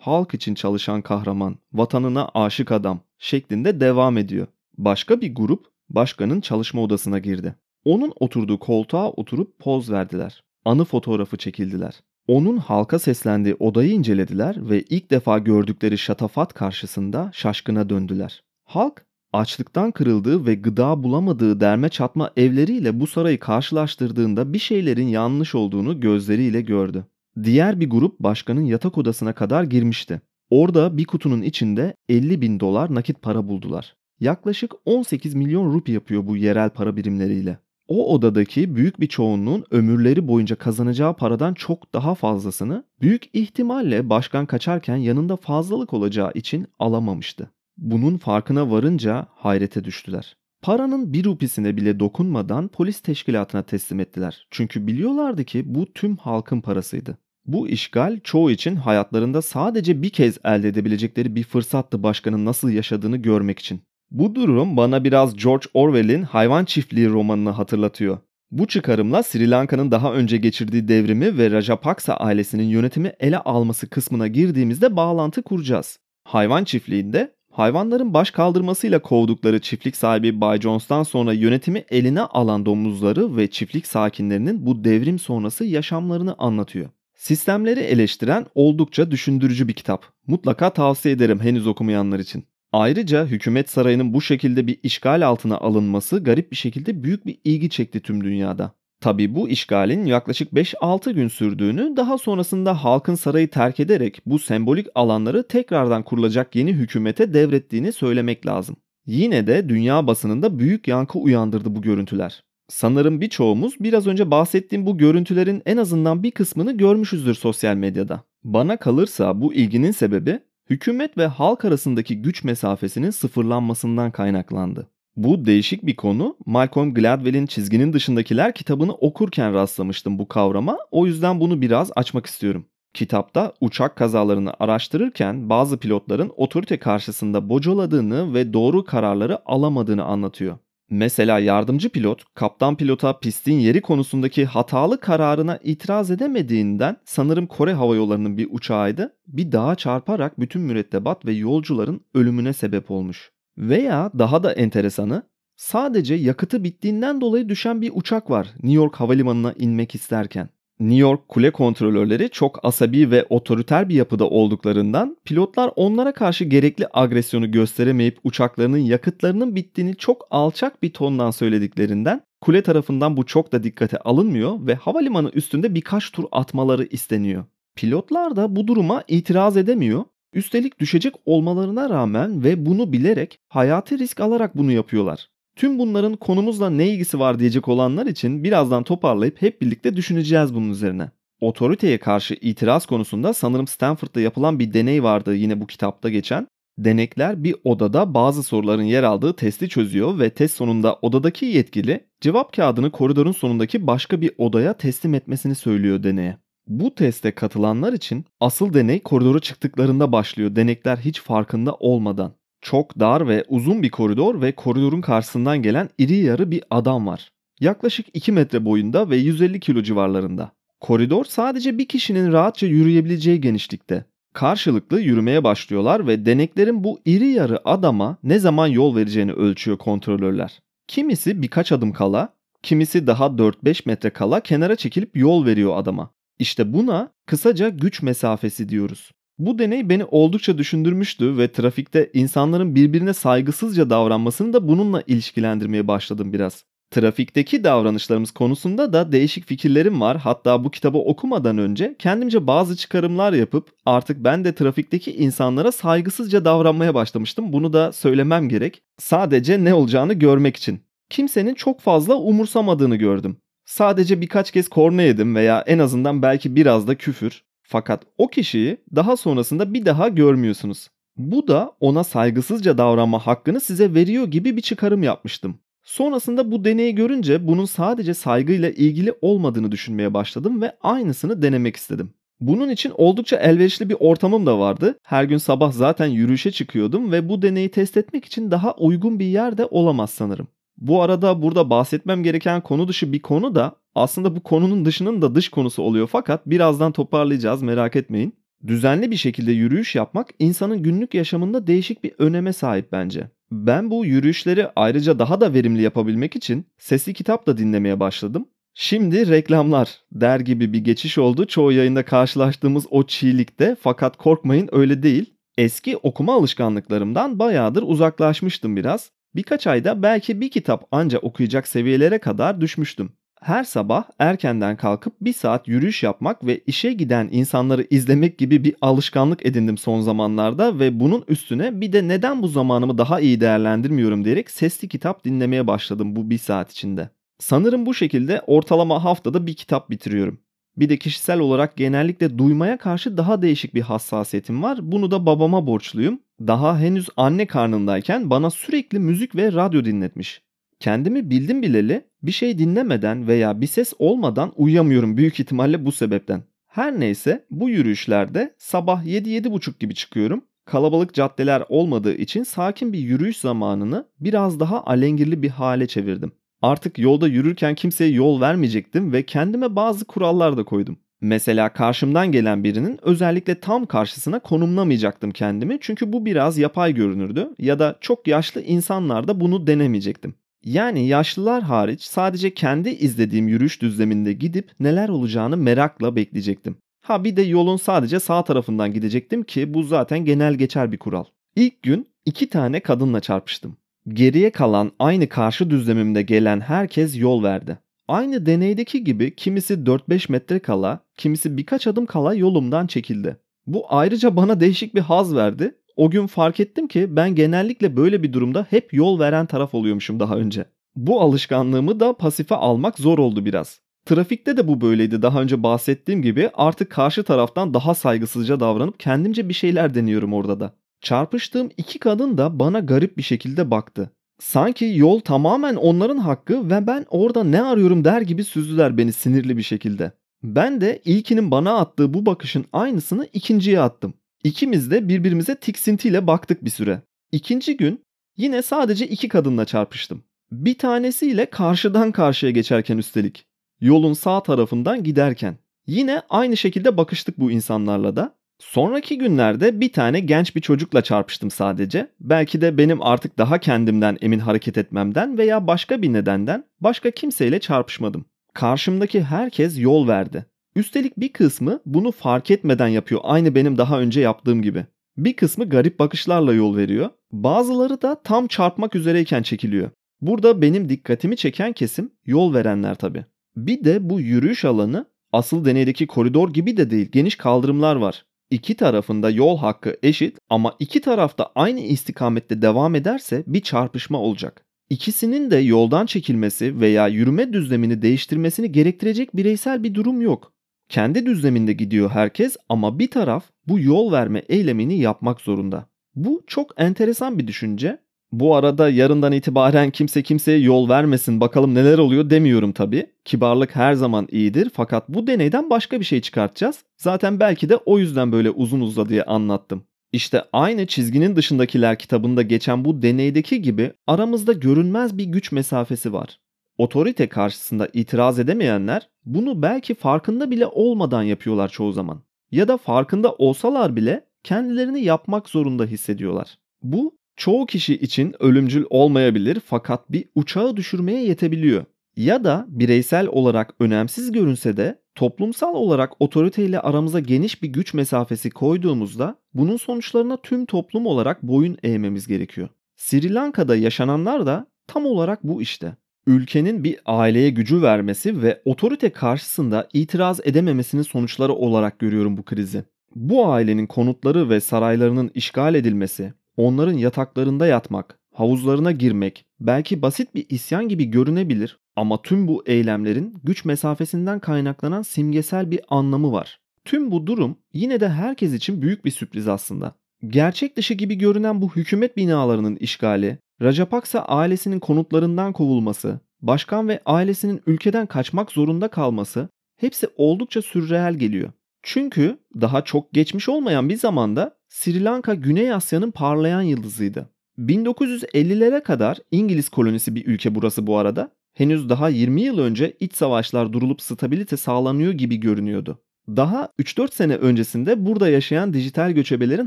Halk 0.00 0.34
için 0.34 0.54
çalışan 0.54 1.02
kahraman, 1.02 1.56
vatanına 1.72 2.28
aşık 2.34 2.72
adam 2.72 3.00
şeklinde 3.18 3.80
devam 3.80 4.18
ediyor. 4.18 4.46
Başka 4.78 5.20
bir 5.20 5.34
grup 5.34 5.66
başkanın 5.90 6.40
çalışma 6.40 6.82
odasına 6.82 7.18
girdi. 7.18 7.54
Onun 7.84 8.12
oturduğu 8.20 8.58
koltuğa 8.58 9.10
oturup 9.10 9.58
poz 9.58 9.90
verdiler. 9.90 10.44
Anı 10.64 10.84
fotoğrafı 10.84 11.36
çekildiler. 11.36 12.00
Onun 12.28 12.56
halka 12.56 12.98
seslendiği 12.98 13.54
odayı 13.54 13.90
incelediler 13.90 14.70
ve 14.70 14.82
ilk 14.82 15.10
defa 15.10 15.38
gördükleri 15.38 15.98
şatafat 15.98 16.54
karşısında 16.54 17.30
şaşkına 17.34 17.90
döndüler. 17.90 18.42
Halk 18.64 19.06
açlıktan 19.32 19.90
kırıldığı 19.90 20.46
ve 20.46 20.54
gıda 20.54 21.02
bulamadığı 21.02 21.60
derme 21.60 21.88
çatma 21.88 22.30
evleriyle 22.36 23.00
bu 23.00 23.06
sarayı 23.06 23.38
karşılaştırdığında 23.38 24.52
bir 24.52 24.58
şeylerin 24.58 25.08
yanlış 25.08 25.54
olduğunu 25.54 26.00
gözleriyle 26.00 26.60
gördü. 26.60 27.04
Diğer 27.42 27.80
bir 27.80 27.90
grup 27.90 28.20
başkanın 28.20 28.64
yatak 28.64 28.98
odasına 28.98 29.32
kadar 29.32 29.64
girmişti. 29.64 30.20
Orada 30.50 30.96
bir 30.96 31.04
kutunun 31.04 31.42
içinde 31.42 31.94
50 32.08 32.40
bin 32.40 32.60
dolar 32.60 32.94
nakit 32.94 33.22
para 33.22 33.48
buldular. 33.48 33.96
Yaklaşık 34.20 34.72
18 34.84 35.34
milyon 35.34 35.72
rupi 35.72 35.92
yapıyor 35.92 36.26
bu 36.26 36.36
yerel 36.36 36.70
para 36.70 36.96
birimleriyle. 36.96 37.58
O 37.88 38.14
odadaki 38.14 38.76
büyük 38.76 39.00
bir 39.00 39.06
çoğunluğun 39.06 39.64
ömürleri 39.70 40.28
boyunca 40.28 40.56
kazanacağı 40.56 41.16
paradan 41.16 41.54
çok 41.54 41.94
daha 41.94 42.14
fazlasını 42.14 42.84
büyük 43.00 43.30
ihtimalle 43.32 44.10
başkan 44.10 44.46
kaçarken 44.46 44.96
yanında 44.96 45.36
fazlalık 45.36 45.94
olacağı 45.94 46.32
için 46.34 46.66
alamamıştı. 46.78 47.50
Bunun 47.76 48.16
farkına 48.16 48.70
varınca 48.70 49.26
hayrete 49.30 49.84
düştüler. 49.84 50.36
Paranın 50.62 51.12
bir 51.12 51.24
rupisine 51.24 51.76
bile 51.76 52.00
dokunmadan 52.00 52.68
polis 52.68 53.00
teşkilatına 53.00 53.62
teslim 53.62 54.00
ettiler. 54.00 54.46
Çünkü 54.50 54.86
biliyorlardı 54.86 55.44
ki 55.44 55.62
bu 55.66 55.92
tüm 55.92 56.16
halkın 56.16 56.60
parasıydı. 56.60 57.18
Bu 57.46 57.68
işgal 57.68 58.20
çoğu 58.24 58.50
için 58.50 58.76
hayatlarında 58.76 59.42
sadece 59.42 60.02
bir 60.02 60.10
kez 60.10 60.38
elde 60.44 60.68
edebilecekleri 60.68 61.34
bir 61.34 61.44
fırsattı 61.44 62.02
başkanın 62.02 62.44
nasıl 62.44 62.70
yaşadığını 62.70 63.16
görmek 63.16 63.58
için. 63.58 63.80
Bu 64.10 64.34
durum 64.34 64.76
bana 64.76 65.04
biraz 65.04 65.36
George 65.36 65.66
Orwell'in 65.74 66.22
Hayvan 66.22 66.64
Çiftliği 66.64 67.08
romanını 67.08 67.50
hatırlatıyor. 67.50 68.18
Bu 68.50 68.66
çıkarımla 68.66 69.22
Sri 69.22 69.50
Lanka'nın 69.50 69.90
daha 69.90 70.14
önce 70.14 70.36
geçirdiği 70.36 70.88
devrimi 70.88 71.38
ve 71.38 71.50
Rajapaksa 71.50 72.14
ailesinin 72.14 72.68
yönetimi 72.68 73.12
ele 73.20 73.38
alması 73.38 73.90
kısmına 73.90 74.26
girdiğimizde 74.26 74.96
bağlantı 74.96 75.42
kuracağız. 75.42 75.98
Hayvan 76.24 76.64
çiftliğinde 76.64 77.34
hayvanların 77.60 78.14
baş 78.14 78.30
kaldırmasıyla 78.30 79.02
kovdukları 79.02 79.60
çiftlik 79.60 79.96
sahibi 79.96 80.40
Bay 80.40 80.60
Jones'tan 80.60 81.02
sonra 81.02 81.32
yönetimi 81.32 81.84
eline 81.90 82.20
alan 82.20 82.66
domuzları 82.66 83.36
ve 83.36 83.50
çiftlik 83.50 83.86
sakinlerinin 83.86 84.66
bu 84.66 84.84
devrim 84.84 85.18
sonrası 85.18 85.64
yaşamlarını 85.64 86.34
anlatıyor. 86.38 86.88
Sistemleri 87.16 87.80
eleştiren 87.80 88.46
oldukça 88.54 89.10
düşündürücü 89.10 89.68
bir 89.68 89.72
kitap. 89.72 90.04
Mutlaka 90.26 90.70
tavsiye 90.70 91.14
ederim 91.14 91.40
henüz 91.40 91.66
okumayanlar 91.66 92.18
için. 92.18 92.44
Ayrıca 92.72 93.26
hükümet 93.26 93.70
sarayının 93.70 94.14
bu 94.14 94.20
şekilde 94.20 94.66
bir 94.66 94.80
işgal 94.82 95.26
altına 95.26 95.58
alınması 95.58 96.24
garip 96.24 96.50
bir 96.50 96.56
şekilde 96.56 97.04
büyük 97.04 97.26
bir 97.26 97.40
ilgi 97.44 97.70
çekti 97.70 98.00
tüm 98.00 98.24
dünyada. 98.24 98.72
Tabi 99.00 99.34
bu 99.34 99.48
işgalin 99.48 100.04
yaklaşık 100.04 100.52
5-6 100.52 101.12
gün 101.12 101.28
sürdüğünü 101.28 101.96
daha 101.96 102.18
sonrasında 102.18 102.84
halkın 102.84 103.14
sarayı 103.14 103.50
terk 103.50 103.80
ederek 103.80 104.22
bu 104.26 104.38
sembolik 104.38 104.86
alanları 104.94 105.48
tekrardan 105.48 106.02
kurulacak 106.02 106.56
yeni 106.56 106.72
hükümete 106.72 107.34
devrettiğini 107.34 107.92
söylemek 107.92 108.46
lazım. 108.46 108.76
Yine 109.06 109.46
de 109.46 109.68
dünya 109.68 110.06
basınında 110.06 110.58
büyük 110.58 110.88
yankı 110.88 111.18
uyandırdı 111.18 111.74
bu 111.74 111.82
görüntüler. 111.82 112.42
Sanırım 112.68 113.20
birçoğumuz 113.20 113.74
biraz 113.80 114.06
önce 114.06 114.30
bahsettiğim 114.30 114.86
bu 114.86 114.98
görüntülerin 114.98 115.62
en 115.66 115.76
azından 115.76 116.22
bir 116.22 116.30
kısmını 116.30 116.72
görmüşüzdür 116.76 117.34
sosyal 117.34 117.76
medyada. 117.76 118.24
Bana 118.44 118.76
kalırsa 118.76 119.40
bu 119.40 119.54
ilginin 119.54 119.90
sebebi 119.90 120.40
hükümet 120.70 121.18
ve 121.18 121.26
halk 121.26 121.64
arasındaki 121.64 122.22
güç 122.22 122.44
mesafesinin 122.44 123.10
sıfırlanmasından 123.10 124.10
kaynaklandı. 124.10 124.90
Bu 125.16 125.44
değişik 125.44 125.86
bir 125.86 125.96
konu. 125.96 126.36
Malcolm 126.46 126.94
Gladwell'in 126.94 127.46
Çizginin 127.46 127.92
Dışındakiler 127.92 128.54
kitabını 128.54 128.92
okurken 128.94 129.54
rastlamıştım 129.54 130.18
bu 130.18 130.28
kavrama. 130.28 130.78
O 130.90 131.06
yüzden 131.06 131.40
bunu 131.40 131.60
biraz 131.60 131.90
açmak 131.96 132.26
istiyorum. 132.26 132.66
Kitapta 132.94 133.52
uçak 133.60 133.96
kazalarını 133.96 134.52
araştırırken 134.60 135.50
bazı 135.50 135.78
pilotların 135.78 136.32
otorite 136.36 136.78
karşısında 136.78 137.48
bocaladığını 137.48 138.34
ve 138.34 138.52
doğru 138.52 138.84
kararları 138.84 139.38
alamadığını 139.46 140.04
anlatıyor. 140.04 140.58
Mesela 140.90 141.38
yardımcı 141.38 141.88
pilot, 141.88 142.34
kaptan 142.34 142.76
pilota 142.76 143.18
pistin 143.18 143.58
yeri 143.58 143.80
konusundaki 143.80 144.44
hatalı 144.44 145.00
kararına 145.00 145.58
itiraz 145.62 146.10
edemediğinden 146.10 146.96
sanırım 147.04 147.46
Kore 147.46 147.72
Hava 147.72 147.96
Yolları'nın 147.96 148.38
bir 148.38 148.48
uçağıydı, 148.50 149.16
bir 149.26 149.52
dağa 149.52 149.74
çarparak 149.74 150.40
bütün 150.40 150.62
mürettebat 150.62 151.26
ve 151.26 151.32
yolcuların 151.32 152.00
ölümüne 152.14 152.52
sebep 152.52 152.90
olmuş. 152.90 153.30
Veya 153.60 154.10
daha 154.18 154.42
da 154.42 154.52
enteresanı, 154.52 155.22
sadece 155.56 156.14
yakıtı 156.14 156.64
bittiğinden 156.64 157.20
dolayı 157.20 157.48
düşen 157.48 157.82
bir 157.82 157.92
uçak 157.94 158.30
var 158.30 158.48
New 158.54 158.72
York 158.72 158.96
Havalimanı'na 158.96 159.52
inmek 159.52 159.94
isterken. 159.94 160.48
New 160.80 160.98
York 160.98 161.28
kule 161.28 161.50
kontrolörleri 161.50 162.30
çok 162.30 162.64
asabi 162.64 163.10
ve 163.10 163.26
otoriter 163.30 163.88
bir 163.88 163.94
yapıda 163.94 164.28
olduklarından 164.28 165.16
pilotlar 165.24 165.70
onlara 165.76 166.12
karşı 166.12 166.44
gerekli 166.44 166.86
agresyonu 166.92 167.50
gösteremeyip 167.50 168.18
uçaklarının 168.24 168.78
yakıtlarının 168.78 169.54
bittiğini 169.54 169.96
çok 169.96 170.26
alçak 170.30 170.82
bir 170.82 170.92
tondan 170.92 171.30
söylediklerinden 171.30 172.20
kule 172.40 172.62
tarafından 172.62 173.16
bu 173.16 173.26
çok 173.26 173.52
da 173.52 173.62
dikkate 173.62 173.98
alınmıyor 173.98 174.66
ve 174.66 174.74
havalimanı 174.74 175.30
üstünde 175.34 175.74
birkaç 175.74 176.10
tur 176.10 176.24
atmaları 176.32 176.84
isteniyor. 176.84 177.44
Pilotlar 177.76 178.36
da 178.36 178.56
bu 178.56 178.66
duruma 178.66 179.04
itiraz 179.08 179.56
edemiyor. 179.56 180.04
Üstelik 180.32 180.80
düşecek 180.80 181.14
olmalarına 181.26 181.90
rağmen 181.90 182.44
ve 182.44 182.66
bunu 182.66 182.92
bilerek 182.92 183.38
hayati 183.48 183.98
risk 183.98 184.20
alarak 184.20 184.56
bunu 184.56 184.72
yapıyorlar. 184.72 185.28
Tüm 185.56 185.78
bunların 185.78 186.16
konumuzla 186.16 186.70
ne 186.70 186.88
ilgisi 186.88 187.18
var 187.18 187.38
diyecek 187.38 187.68
olanlar 187.68 188.06
için 188.06 188.44
birazdan 188.44 188.82
toparlayıp 188.82 189.42
hep 189.42 189.62
birlikte 189.62 189.96
düşüneceğiz 189.96 190.54
bunun 190.54 190.70
üzerine. 190.70 191.10
Otoriteye 191.40 191.98
karşı 191.98 192.34
itiraz 192.40 192.86
konusunda 192.86 193.34
sanırım 193.34 193.66
Stanford'da 193.66 194.20
yapılan 194.20 194.58
bir 194.58 194.72
deney 194.72 195.02
vardı 195.02 195.34
yine 195.34 195.60
bu 195.60 195.66
kitapta 195.66 196.08
geçen. 196.08 196.46
Denekler 196.78 197.44
bir 197.44 197.56
odada 197.64 198.14
bazı 198.14 198.42
soruların 198.42 198.82
yer 198.82 199.02
aldığı 199.02 199.36
testi 199.36 199.68
çözüyor 199.68 200.18
ve 200.18 200.30
test 200.30 200.56
sonunda 200.56 200.98
odadaki 201.02 201.46
yetkili 201.46 202.06
cevap 202.20 202.52
kağıdını 202.52 202.90
koridorun 202.90 203.32
sonundaki 203.32 203.86
başka 203.86 204.20
bir 204.20 204.30
odaya 204.38 204.72
teslim 204.72 205.14
etmesini 205.14 205.54
söylüyor 205.54 206.02
deneye. 206.02 206.36
Bu 206.66 206.94
teste 206.94 207.30
katılanlar 207.30 207.92
için 207.92 208.24
asıl 208.40 208.72
deney 208.74 209.00
koridora 209.00 209.40
çıktıklarında 209.40 210.12
başlıyor 210.12 210.56
denekler 210.56 210.96
hiç 210.96 211.20
farkında 211.20 211.74
olmadan. 211.74 212.32
Çok 212.60 213.00
dar 213.00 213.28
ve 213.28 213.44
uzun 213.48 213.82
bir 213.82 213.90
koridor 213.90 214.40
ve 214.42 214.52
koridorun 214.52 215.00
karşısından 215.00 215.62
gelen 215.62 215.88
iri 215.98 216.16
yarı 216.16 216.50
bir 216.50 216.62
adam 216.70 217.06
var. 217.06 217.30
Yaklaşık 217.60 218.06
2 218.14 218.32
metre 218.32 218.64
boyunda 218.64 219.10
ve 219.10 219.16
150 219.16 219.60
kilo 219.60 219.82
civarlarında. 219.82 220.52
Koridor 220.80 221.24
sadece 221.24 221.78
bir 221.78 221.88
kişinin 221.88 222.32
rahatça 222.32 222.66
yürüyebileceği 222.66 223.40
genişlikte. 223.40 224.04
Karşılıklı 224.34 225.00
yürümeye 225.00 225.44
başlıyorlar 225.44 226.06
ve 226.06 226.26
deneklerin 226.26 226.84
bu 226.84 227.00
iri 227.04 227.28
yarı 227.28 227.68
adama 227.68 228.16
ne 228.22 228.38
zaman 228.38 228.66
yol 228.66 228.96
vereceğini 228.96 229.32
ölçüyor 229.32 229.78
kontrolörler. 229.78 230.60
Kimisi 230.88 231.42
birkaç 231.42 231.72
adım 231.72 231.92
kala, 231.92 232.34
kimisi 232.62 233.06
daha 233.06 233.26
4-5 233.26 233.82
metre 233.86 234.10
kala 234.10 234.40
kenara 234.40 234.76
çekilip 234.76 235.16
yol 235.16 235.46
veriyor 235.46 235.76
adama. 235.76 236.10
İşte 236.40 236.72
buna 236.72 237.12
kısaca 237.26 237.68
güç 237.68 238.02
mesafesi 238.02 238.68
diyoruz. 238.68 239.10
Bu 239.38 239.58
deney 239.58 239.88
beni 239.88 240.04
oldukça 240.04 240.58
düşündürmüştü 240.58 241.38
ve 241.38 241.52
trafikte 241.52 242.10
insanların 242.14 242.74
birbirine 242.74 243.14
saygısızca 243.14 243.90
davranmasını 243.90 244.52
da 244.52 244.68
bununla 244.68 245.02
ilişkilendirmeye 245.06 245.88
başladım 245.88 246.32
biraz. 246.32 246.64
Trafikteki 246.90 247.64
davranışlarımız 247.64 248.30
konusunda 248.30 248.92
da 248.92 249.12
değişik 249.12 249.46
fikirlerim 249.46 250.00
var. 250.00 250.16
Hatta 250.16 250.64
bu 250.64 250.70
kitabı 250.70 250.98
okumadan 250.98 251.58
önce 251.58 251.96
kendimce 251.98 252.46
bazı 252.46 252.76
çıkarımlar 252.76 253.32
yapıp 253.32 253.70
artık 253.86 254.24
ben 254.24 254.44
de 254.44 254.54
trafikteki 254.54 255.16
insanlara 255.16 255.72
saygısızca 255.72 256.44
davranmaya 256.44 256.94
başlamıştım. 256.94 257.52
Bunu 257.52 257.72
da 257.72 257.92
söylemem 257.92 258.48
gerek. 258.48 258.82
Sadece 258.98 259.64
ne 259.64 259.74
olacağını 259.74 260.12
görmek 260.12 260.56
için. 260.56 260.80
Kimsenin 261.10 261.54
çok 261.54 261.80
fazla 261.80 262.14
umursamadığını 262.14 262.96
gördüm. 262.96 263.36
Sadece 263.70 264.20
birkaç 264.20 264.50
kez 264.50 264.68
korna 264.68 265.02
yedim 265.02 265.34
veya 265.34 265.64
en 265.66 265.78
azından 265.78 266.22
belki 266.22 266.56
biraz 266.56 266.88
da 266.88 266.94
küfür. 266.94 267.42
Fakat 267.62 268.02
o 268.18 268.28
kişiyi 268.28 268.76
daha 268.96 269.16
sonrasında 269.16 269.74
bir 269.74 269.86
daha 269.86 270.08
görmüyorsunuz. 270.08 270.88
Bu 271.16 271.48
da 271.48 271.72
ona 271.80 272.04
saygısızca 272.04 272.78
davranma 272.78 273.26
hakkını 273.26 273.60
size 273.60 273.94
veriyor 273.94 274.26
gibi 274.26 274.56
bir 274.56 274.62
çıkarım 274.62 275.02
yapmıştım. 275.02 275.58
Sonrasında 275.82 276.52
bu 276.52 276.64
deneyi 276.64 276.94
görünce 276.94 277.46
bunun 277.46 277.64
sadece 277.64 278.14
saygıyla 278.14 278.70
ilgili 278.70 279.14
olmadığını 279.22 279.72
düşünmeye 279.72 280.14
başladım 280.14 280.62
ve 280.62 280.76
aynısını 280.80 281.42
denemek 281.42 281.76
istedim. 281.76 282.10
Bunun 282.40 282.68
için 282.68 282.92
oldukça 282.96 283.36
elverişli 283.36 283.88
bir 283.88 283.96
ortamım 284.00 284.46
da 284.46 284.58
vardı. 284.58 284.98
Her 285.02 285.24
gün 285.24 285.38
sabah 285.38 285.72
zaten 285.72 286.06
yürüyüşe 286.06 286.50
çıkıyordum 286.50 287.12
ve 287.12 287.28
bu 287.28 287.42
deneyi 287.42 287.70
test 287.70 287.96
etmek 287.96 288.24
için 288.24 288.50
daha 288.50 288.74
uygun 288.74 289.18
bir 289.18 289.26
yer 289.26 289.58
de 289.58 289.64
olamaz 289.64 290.10
sanırım. 290.10 290.48
Bu 290.80 291.02
arada 291.02 291.42
burada 291.42 291.70
bahsetmem 291.70 292.22
gereken 292.22 292.60
konu 292.60 292.88
dışı 292.88 293.12
bir 293.12 293.22
konu 293.22 293.54
da 293.54 293.76
aslında 293.94 294.36
bu 294.36 294.42
konunun 294.42 294.84
dışının 294.84 295.22
da 295.22 295.34
dış 295.34 295.48
konusu 295.48 295.82
oluyor 295.82 296.06
fakat 296.12 296.46
birazdan 296.46 296.92
toparlayacağız 296.92 297.62
merak 297.62 297.96
etmeyin. 297.96 298.34
Düzenli 298.66 299.10
bir 299.10 299.16
şekilde 299.16 299.52
yürüyüş 299.52 299.94
yapmak 299.94 300.28
insanın 300.38 300.82
günlük 300.82 301.14
yaşamında 301.14 301.66
değişik 301.66 302.04
bir 302.04 302.12
öneme 302.18 302.52
sahip 302.52 302.92
bence. 302.92 303.30
Ben 303.52 303.90
bu 303.90 304.04
yürüyüşleri 304.04 304.68
ayrıca 304.76 305.18
daha 305.18 305.40
da 305.40 305.54
verimli 305.54 305.82
yapabilmek 305.82 306.36
için 306.36 306.66
sesli 306.78 307.14
kitap 307.14 307.46
da 307.46 307.58
dinlemeye 307.58 308.00
başladım. 308.00 308.48
Şimdi 308.74 309.28
reklamlar 309.28 309.98
der 310.12 310.40
gibi 310.40 310.72
bir 310.72 310.78
geçiş 310.78 311.18
oldu 311.18 311.46
çoğu 311.46 311.72
yayında 311.72 312.04
karşılaştığımız 312.04 312.86
o 312.90 313.06
çiğlikte 313.06 313.76
fakat 313.80 314.16
korkmayın 314.16 314.68
öyle 314.72 315.02
değil. 315.02 315.34
Eski 315.58 315.96
okuma 315.96 316.34
alışkanlıklarımdan 316.34 317.38
bayağıdır 317.38 317.82
uzaklaşmıştım 317.82 318.76
biraz. 318.76 319.10
Birkaç 319.34 319.66
ayda 319.66 320.02
belki 320.02 320.40
bir 320.40 320.50
kitap 320.50 320.88
anca 320.90 321.18
okuyacak 321.18 321.68
seviyelere 321.68 322.18
kadar 322.18 322.60
düşmüştüm. 322.60 323.12
Her 323.40 323.64
sabah 323.64 324.04
erkenden 324.18 324.76
kalkıp 324.76 325.14
bir 325.20 325.32
saat 325.32 325.68
yürüyüş 325.68 326.02
yapmak 326.02 326.46
ve 326.46 326.58
işe 326.66 326.92
giden 326.92 327.28
insanları 327.32 327.86
izlemek 327.90 328.38
gibi 328.38 328.64
bir 328.64 328.74
alışkanlık 328.80 329.46
edindim 329.46 329.78
son 329.78 330.00
zamanlarda 330.00 330.78
ve 330.78 331.00
bunun 331.00 331.24
üstüne 331.28 331.80
bir 331.80 331.92
de 331.92 332.08
neden 332.08 332.42
bu 332.42 332.48
zamanımı 332.48 332.98
daha 332.98 333.20
iyi 333.20 333.40
değerlendirmiyorum 333.40 334.24
diyerek 334.24 334.50
sesli 334.50 334.88
kitap 334.88 335.24
dinlemeye 335.24 335.66
başladım 335.66 336.16
bu 336.16 336.30
bir 336.30 336.38
saat 336.38 336.72
içinde. 336.72 337.10
Sanırım 337.38 337.86
bu 337.86 337.94
şekilde 337.94 338.42
ortalama 338.46 339.04
haftada 339.04 339.46
bir 339.46 339.54
kitap 339.54 339.90
bitiriyorum. 339.90 340.40
Bir 340.80 340.88
de 340.88 340.96
kişisel 340.96 341.38
olarak 341.38 341.76
genellikle 341.76 342.38
duymaya 342.38 342.78
karşı 342.78 343.16
daha 343.16 343.42
değişik 343.42 343.74
bir 343.74 343.80
hassasiyetim 343.80 344.62
var. 344.62 344.78
Bunu 344.82 345.10
da 345.10 345.26
babama 345.26 345.66
borçluyum. 345.66 346.20
Daha 346.40 346.78
henüz 346.78 347.08
anne 347.16 347.46
karnındayken 347.46 348.30
bana 348.30 348.50
sürekli 348.50 348.98
müzik 348.98 349.36
ve 349.36 349.52
radyo 349.52 349.84
dinletmiş. 349.84 350.42
Kendimi 350.80 351.30
bildim 351.30 351.62
bileli 351.62 352.04
bir 352.22 352.32
şey 352.32 352.58
dinlemeden 352.58 353.26
veya 353.26 353.60
bir 353.60 353.66
ses 353.66 353.92
olmadan 353.98 354.52
uyuyamıyorum 354.56 355.16
büyük 355.16 355.40
ihtimalle 355.40 355.86
bu 355.86 355.92
sebepten. 355.92 356.42
Her 356.66 357.00
neyse 357.00 357.46
bu 357.50 357.70
yürüyüşlerde 357.70 358.54
sabah 358.58 359.04
7-7.30 359.04 359.78
gibi 359.78 359.94
çıkıyorum. 359.94 360.44
Kalabalık 360.64 361.14
caddeler 361.14 361.62
olmadığı 361.68 362.14
için 362.14 362.42
sakin 362.42 362.92
bir 362.92 362.98
yürüyüş 362.98 363.36
zamanını 363.38 364.06
biraz 364.20 364.60
daha 364.60 364.84
alengirli 364.84 365.42
bir 365.42 365.48
hale 365.48 365.86
çevirdim. 365.86 366.32
Artık 366.62 366.98
yolda 366.98 367.28
yürürken 367.28 367.74
kimseye 367.74 368.10
yol 368.10 368.40
vermeyecektim 368.40 369.12
ve 369.12 369.22
kendime 369.22 369.76
bazı 369.76 370.04
kurallar 370.04 370.56
da 370.56 370.64
koydum. 370.64 370.98
Mesela 371.20 371.72
karşımdan 371.72 372.32
gelen 372.32 372.64
birinin 372.64 372.98
özellikle 373.02 373.60
tam 373.60 373.86
karşısına 373.86 374.38
konumlamayacaktım 374.38 375.30
kendimi 375.30 375.78
çünkü 375.80 376.12
bu 376.12 376.26
biraz 376.26 376.58
yapay 376.58 376.94
görünürdü 376.94 377.50
ya 377.58 377.78
da 377.78 377.96
çok 378.00 378.26
yaşlı 378.26 378.62
insanlarda 378.62 379.40
bunu 379.40 379.66
denemeyecektim. 379.66 380.34
Yani 380.64 381.06
yaşlılar 381.06 381.62
hariç 381.62 382.02
sadece 382.02 382.54
kendi 382.54 382.88
izlediğim 382.88 383.48
yürüyüş 383.48 383.82
düzleminde 383.82 384.32
gidip 384.32 384.70
neler 384.80 385.08
olacağını 385.08 385.56
merakla 385.56 386.16
bekleyecektim. 386.16 386.76
Ha 387.00 387.24
bir 387.24 387.36
de 387.36 387.42
yolun 387.42 387.76
sadece 387.76 388.20
sağ 388.20 388.44
tarafından 388.44 388.92
gidecektim 388.92 389.42
ki 389.42 389.74
bu 389.74 389.82
zaten 389.82 390.24
genel 390.24 390.54
geçer 390.54 390.92
bir 390.92 390.98
kural. 390.98 391.24
İlk 391.56 391.82
gün 391.82 392.08
iki 392.24 392.48
tane 392.48 392.80
kadınla 392.80 393.20
çarpıştım. 393.20 393.76
Geriye 394.08 394.50
kalan 394.50 394.92
aynı 394.98 395.28
karşı 395.28 395.70
düzlemimde 395.70 396.22
gelen 396.22 396.60
herkes 396.60 397.18
yol 397.18 397.42
verdi. 397.42 397.78
Aynı 398.08 398.46
deneydeki 398.46 399.04
gibi 399.04 399.36
kimisi 399.36 399.74
4-5 399.74 400.32
metre 400.32 400.58
kala, 400.58 401.00
kimisi 401.16 401.56
birkaç 401.56 401.86
adım 401.86 402.06
kala 402.06 402.34
yolumdan 402.34 402.86
çekildi. 402.86 403.36
Bu 403.66 403.84
ayrıca 403.88 404.36
bana 404.36 404.60
değişik 404.60 404.94
bir 404.94 405.00
haz 405.00 405.34
verdi 405.34 405.74
o 405.96 406.10
gün 406.10 406.26
fark 406.26 406.60
ettim 406.60 406.88
ki 406.88 407.16
ben 407.16 407.34
genellikle 407.34 407.96
böyle 407.96 408.22
bir 408.22 408.32
durumda 408.32 408.66
hep 408.70 408.94
yol 408.94 409.18
veren 409.18 409.46
taraf 409.46 409.74
oluyormuşum 409.74 410.20
daha 410.20 410.36
önce. 410.36 410.64
Bu 410.96 411.20
alışkanlığımı 411.20 412.00
da 412.00 412.16
pasife 412.16 412.54
almak 412.54 412.98
zor 412.98 413.18
oldu 413.18 413.44
biraz. 413.44 413.80
Trafikte 414.06 414.56
de 414.56 414.68
bu 414.68 414.80
böyleydi 414.80 415.22
daha 415.22 415.42
önce 415.42 415.62
bahsettiğim 415.62 416.22
gibi 416.22 416.50
artık 416.54 416.90
karşı 416.90 417.22
taraftan 417.22 417.74
daha 417.74 417.94
saygısızca 417.94 418.60
davranıp 418.60 419.00
kendimce 419.00 419.48
bir 419.48 419.54
şeyler 419.54 419.94
deniyorum 419.94 420.32
orada 420.32 420.60
da. 420.60 420.74
Çarpıştığım 421.00 421.70
iki 421.76 421.98
kadın 421.98 422.38
da 422.38 422.58
bana 422.58 422.80
garip 422.80 423.16
bir 423.16 423.22
şekilde 423.22 423.70
baktı. 423.70 424.10
Sanki 424.38 424.92
yol 424.96 425.20
tamamen 425.20 425.74
onların 425.74 426.18
hakkı 426.18 426.70
ve 426.70 426.86
ben 426.86 427.06
orada 427.10 427.44
ne 427.44 427.62
arıyorum 427.62 428.04
der 428.04 428.20
gibi 428.20 428.44
süzdüler 428.44 428.98
beni 428.98 429.12
sinirli 429.12 429.56
bir 429.56 429.62
şekilde. 429.62 430.12
Ben 430.42 430.80
de 430.80 431.02
ilkinin 431.04 431.50
bana 431.50 431.76
attığı 431.76 432.14
bu 432.14 432.26
bakışın 432.26 432.64
aynısını 432.72 433.28
ikinciye 433.32 433.80
attım. 433.80 434.14
İkimiz 434.44 434.90
de 434.90 435.08
birbirimize 435.08 435.54
tiksintiyle 435.54 436.26
baktık 436.26 436.64
bir 436.64 436.70
süre. 436.70 437.02
İkinci 437.32 437.76
gün 437.76 438.04
yine 438.36 438.62
sadece 438.62 439.06
iki 439.06 439.28
kadınla 439.28 439.64
çarpıştım. 439.64 440.24
Bir 440.52 440.78
tanesiyle 440.78 441.46
karşıdan 441.46 442.12
karşıya 442.12 442.52
geçerken 442.52 442.98
üstelik. 442.98 443.46
Yolun 443.80 444.12
sağ 444.12 444.42
tarafından 444.42 445.04
giderken. 445.04 445.56
Yine 445.86 446.22
aynı 446.28 446.56
şekilde 446.56 446.96
bakıştık 446.96 447.40
bu 447.40 447.50
insanlarla 447.50 448.16
da. 448.16 448.39
Sonraki 448.60 449.18
günlerde 449.18 449.80
bir 449.80 449.92
tane 449.92 450.20
genç 450.20 450.56
bir 450.56 450.60
çocukla 450.60 451.02
çarpıştım 451.02 451.50
sadece. 451.50 452.10
Belki 452.20 452.60
de 452.60 452.78
benim 452.78 453.02
artık 453.02 453.38
daha 453.38 453.58
kendimden 453.58 454.18
emin 454.20 454.38
hareket 454.38 454.78
etmemden 454.78 455.38
veya 455.38 455.66
başka 455.66 456.02
bir 456.02 456.12
nedenden 456.12 456.64
başka 456.80 457.10
kimseyle 457.10 457.60
çarpışmadım. 457.60 458.24
Karşımdaki 458.54 459.22
herkes 459.22 459.78
yol 459.78 460.08
verdi. 460.08 460.46
Üstelik 460.76 461.16
bir 461.16 461.32
kısmı 461.32 461.80
bunu 461.86 462.12
fark 462.12 462.50
etmeden 462.50 462.88
yapıyor 462.88 463.20
aynı 463.24 463.54
benim 463.54 463.78
daha 463.78 464.00
önce 464.00 464.20
yaptığım 464.20 464.62
gibi. 464.62 464.86
Bir 465.16 465.32
kısmı 465.32 465.68
garip 465.68 465.98
bakışlarla 465.98 466.54
yol 466.54 466.76
veriyor. 466.76 467.10
Bazıları 467.32 468.02
da 468.02 468.22
tam 468.22 468.46
çarpmak 468.46 468.94
üzereyken 468.94 469.42
çekiliyor. 469.42 469.90
Burada 470.20 470.62
benim 470.62 470.88
dikkatimi 470.88 471.36
çeken 471.36 471.72
kesim 471.72 472.10
yol 472.26 472.54
verenler 472.54 472.94
tabi. 472.94 473.24
Bir 473.56 473.84
de 473.84 474.10
bu 474.10 474.20
yürüyüş 474.20 474.64
alanı 474.64 475.06
asıl 475.32 475.64
deneydeki 475.64 476.06
koridor 476.06 476.52
gibi 476.52 476.76
de 476.76 476.90
değil 476.90 477.08
geniş 477.12 477.34
kaldırımlar 477.34 477.96
var. 477.96 478.24
İki 478.50 478.74
tarafında 478.74 479.30
yol 479.30 479.58
hakkı 479.58 479.96
eşit 480.02 480.38
ama 480.48 480.76
iki 480.78 481.00
tarafta 481.00 481.52
aynı 481.54 481.80
istikamette 481.80 482.62
devam 482.62 482.94
ederse 482.94 483.44
bir 483.46 483.60
çarpışma 483.60 484.18
olacak. 484.18 484.64
İkisinin 484.90 485.50
de 485.50 485.56
yoldan 485.56 486.06
çekilmesi 486.06 486.80
veya 486.80 487.08
yürüme 487.08 487.52
düzlemini 487.52 488.02
değiştirmesini 488.02 488.72
gerektirecek 488.72 489.36
bireysel 489.36 489.82
bir 489.82 489.94
durum 489.94 490.20
yok. 490.20 490.52
Kendi 490.88 491.26
düzleminde 491.26 491.72
gidiyor 491.72 492.10
herkes 492.10 492.56
ama 492.68 492.98
bir 492.98 493.10
taraf 493.10 493.44
bu 493.68 493.80
yol 493.80 494.12
verme 494.12 494.42
eylemini 494.48 494.98
yapmak 494.98 495.40
zorunda. 495.40 495.86
Bu 496.14 496.42
çok 496.46 496.80
enteresan 496.80 497.38
bir 497.38 497.46
düşünce. 497.46 497.98
Bu 498.32 498.56
arada 498.56 498.90
yarından 498.90 499.32
itibaren 499.32 499.90
kimse 499.90 500.22
kimseye 500.22 500.58
yol 500.58 500.88
vermesin 500.88 501.40
bakalım 501.40 501.74
neler 501.74 501.98
oluyor 501.98 502.30
demiyorum 502.30 502.72
tabi. 502.72 503.06
Kibarlık 503.24 503.76
her 503.76 503.92
zaman 503.94 504.28
iyidir 504.30 504.70
fakat 504.74 505.08
bu 505.08 505.26
deneyden 505.26 505.70
başka 505.70 506.00
bir 506.00 506.04
şey 506.04 506.20
çıkartacağız. 506.20 506.84
Zaten 506.96 507.40
belki 507.40 507.68
de 507.68 507.76
o 507.76 507.98
yüzden 507.98 508.32
böyle 508.32 508.50
uzun 508.50 508.80
uzadı 508.80 509.08
diye 509.08 509.22
anlattım. 509.22 509.84
İşte 510.12 510.44
aynı 510.52 510.86
çizginin 510.86 511.36
dışındakiler 511.36 511.98
kitabında 511.98 512.42
geçen 512.42 512.84
bu 512.84 513.02
deneydeki 513.02 513.62
gibi 513.62 513.92
aramızda 514.06 514.52
görünmez 514.52 515.18
bir 515.18 515.24
güç 515.24 515.52
mesafesi 515.52 516.12
var. 516.12 516.40
Otorite 516.78 517.28
karşısında 517.28 517.88
itiraz 517.92 518.38
edemeyenler 518.38 519.08
bunu 519.24 519.62
belki 519.62 519.94
farkında 519.94 520.50
bile 520.50 520.66
olmadan 520.66 521.22
yapıyorlar 521.22 521.68
çoğu 521.68 521.92
zaman. 521.92 522.22
ya 522.52 522.68
da 522.68 522.76
farkında 522.76 523.32
olsalar 523.32 523.96
bile 523.96 524.24
kendilerini 524.44 525.04
yapmak 525.04 525.48
zorunda 525.48 525.84
hissediyorlar. 525.84 526.58
Bu 526.82 527.19
çoğu 527.36 527.66
kişi 527.66 527.94
için 527.94 528.34
ölümcül 528.40 528.84
olmayabilir 528.90 529.58
fakat 529.66 530.12
bir 530.12 530.24
uçağı 530.34 530.76
düşürmeye 530.76 531.24
yetebiliyor. 531.24 531.84
Ya 532.16 532.44
da 532.44 532.66
bireysel 532.68 533.26
olarak 533.26 533.74
önemsiz 533.80 534.32
görünse 534.32 534.76
de 534.76 535.00
toplumsal 535.14 535.74
olarak 535.74 536.12
otoriteyle 536.20 536.80
aramıza 536.80 537.20
geniş 537.20 537.62
bir 537.62 537.68
güç 537.68 537.94
mesafesi 537.94 538.50
koyduğumuzda 538.50 539.36
bunun 539.54 539.76
sonuçlarına 539.76 540.36
tüm 540.36 540.66
toplum 540.66 541.06
olarak 541.06 541.42
boyun 541.42 541.78
eğmemiz 541.82 542.26
gerekiyor. 542.26 542.68
Sri 542.96 543.34
Lanka'da 543.34 543.76
yaşananlar 543.76 544.46
da 544.46 544.66
tam 544.86 545.06
olarak 545.06 545.44
bu 545.44 545.62
işte. 545.62 545.96
Ülkenin 546.26 546.84
bir 546.84 546.98
aileye 547.06 547.50
gücü 547.50 547.82
vermesi 547.82 548.42
ve 548.42 548.62
otorite 548.64 549.10
karşısında 549.10 549.88
itiraz 549.92 550.40
edememesinin 550.44 551.02
sonuçları 551.02 551.52
olarak 551.52 551.98
görüyorum 551.98 552.36
bu 552.36 552.42
krizi. 552.42 552.84
Bu 553.14 553.46
ailenin 553.46 553.86
konutları 553.86 554.50
ve 554.50 554.60
saraylarının 554.60 555.30
işgal 555.34 555.74
edilmesi, 555.74 556.32
onların 556.60 556.98
yataklarında 556.98 557.66
yatmak, 557.66 558.18
havuzlarına 558.34 558.92
girmek 558.92 559.44
belki 559.60 560.02
basit 560.02 560.34
bir 560.34 560.46
isyan 560.48 560.88
gibi 560.88 561.04
görünebilir 561.04 561.78
ama 561.96 562.22
tüm 562.22 562.48
bu 562.48 562.62
eylemlerin 562.66 563.34
güç 563.44 563.64
mesafesinden 563.64 564.38
kaynaklanan 564.38 565.02
simgesel 565.02 565.70
bir 565.70 565.80
anlamı 565.88 566.32
var. 566.32 566.60
Tüm 566.84 567.10
bu 567.10 567.26
durum 567.26 567.56
yine 567.72 568.00
de 568.00 568.08
herkes 568.08 568.52
için 568.52 568.82
büyük 568.82 569.04
bir 569.04 569.10
sürpriz 569.10 569.48
aslında. 569.48 569.94
Gerçek 570.26 570.76
dışı 570.76 570.94
gibi 570.94 571.14
görünen 571.18 571.62
bu 571.62 571.76
hükümet 571.76 572.16
binalarının 572.16 572.76
işgali, 572.76 573.38
Rajapaksa 573.62 574.20
ailesinin 574.20 574.80
konutlarından 574.80 575.52
kovulması, 575.52 576.20
başkan 576.42 576.88
ve 576.88 577.00
ailesinin 577.06 577.60
ülkeden 577.66 578.06
kaçmak 578.06 578.52
zorunda 578.52 578.88
kalması 578.88 579.48
hepsi 579.76 580.08
oldukça 580.16 580.62
sürreel 580.62 581.14
geliyor. 581.14 581.52
Çünkü 581.82 582.38
daha 582.60 582.84
çok 582.84 583.12
geçmiş 583.12 583.48
olmayan 583.48 583.88
bir 583.88 583.96
zamanda 583.96 584.59
Sri 584.70 585.04
Lanka 585.04 585.34
Güney 585.34 585.72
Asya'nın 585.72 586.10
parlayan 586.10 586.62
yıldızıydı. 586.62 587.30
1950'lere 587.58 588.82
kadar 588.82 589.18
İngiliz 589.30 589.68
kolonisi 589.68 590.14
bir 590.14 590.26
ülke 590.26 590.54
burası 590.54 590.86
bu 590.86 590.98
arada. 590.98 591.30
Henüz 591.54 591.88
daha 591.88 592.08
20 592.08 592.42
yıl 592.42 592.58
önce 592.58 592.96
iç 593.00 593.14
savaşlar 593.14 593.72
durulup 593.72 594.02
stabilite 594.02 594.56
sağlanıyor 594.56 595.12
gibi 595.12 595.36
görünüyordu. 595.36 596.02
Daha 596.28 596.68
3-4 596.78 597.14
sene 597.14 597.36
öncesinde 597.36 598.06
burada 598.06 598.28
yaşayan 598.28 598.72
dijital 598.72 599.10
göçebelerin 599.10 599.66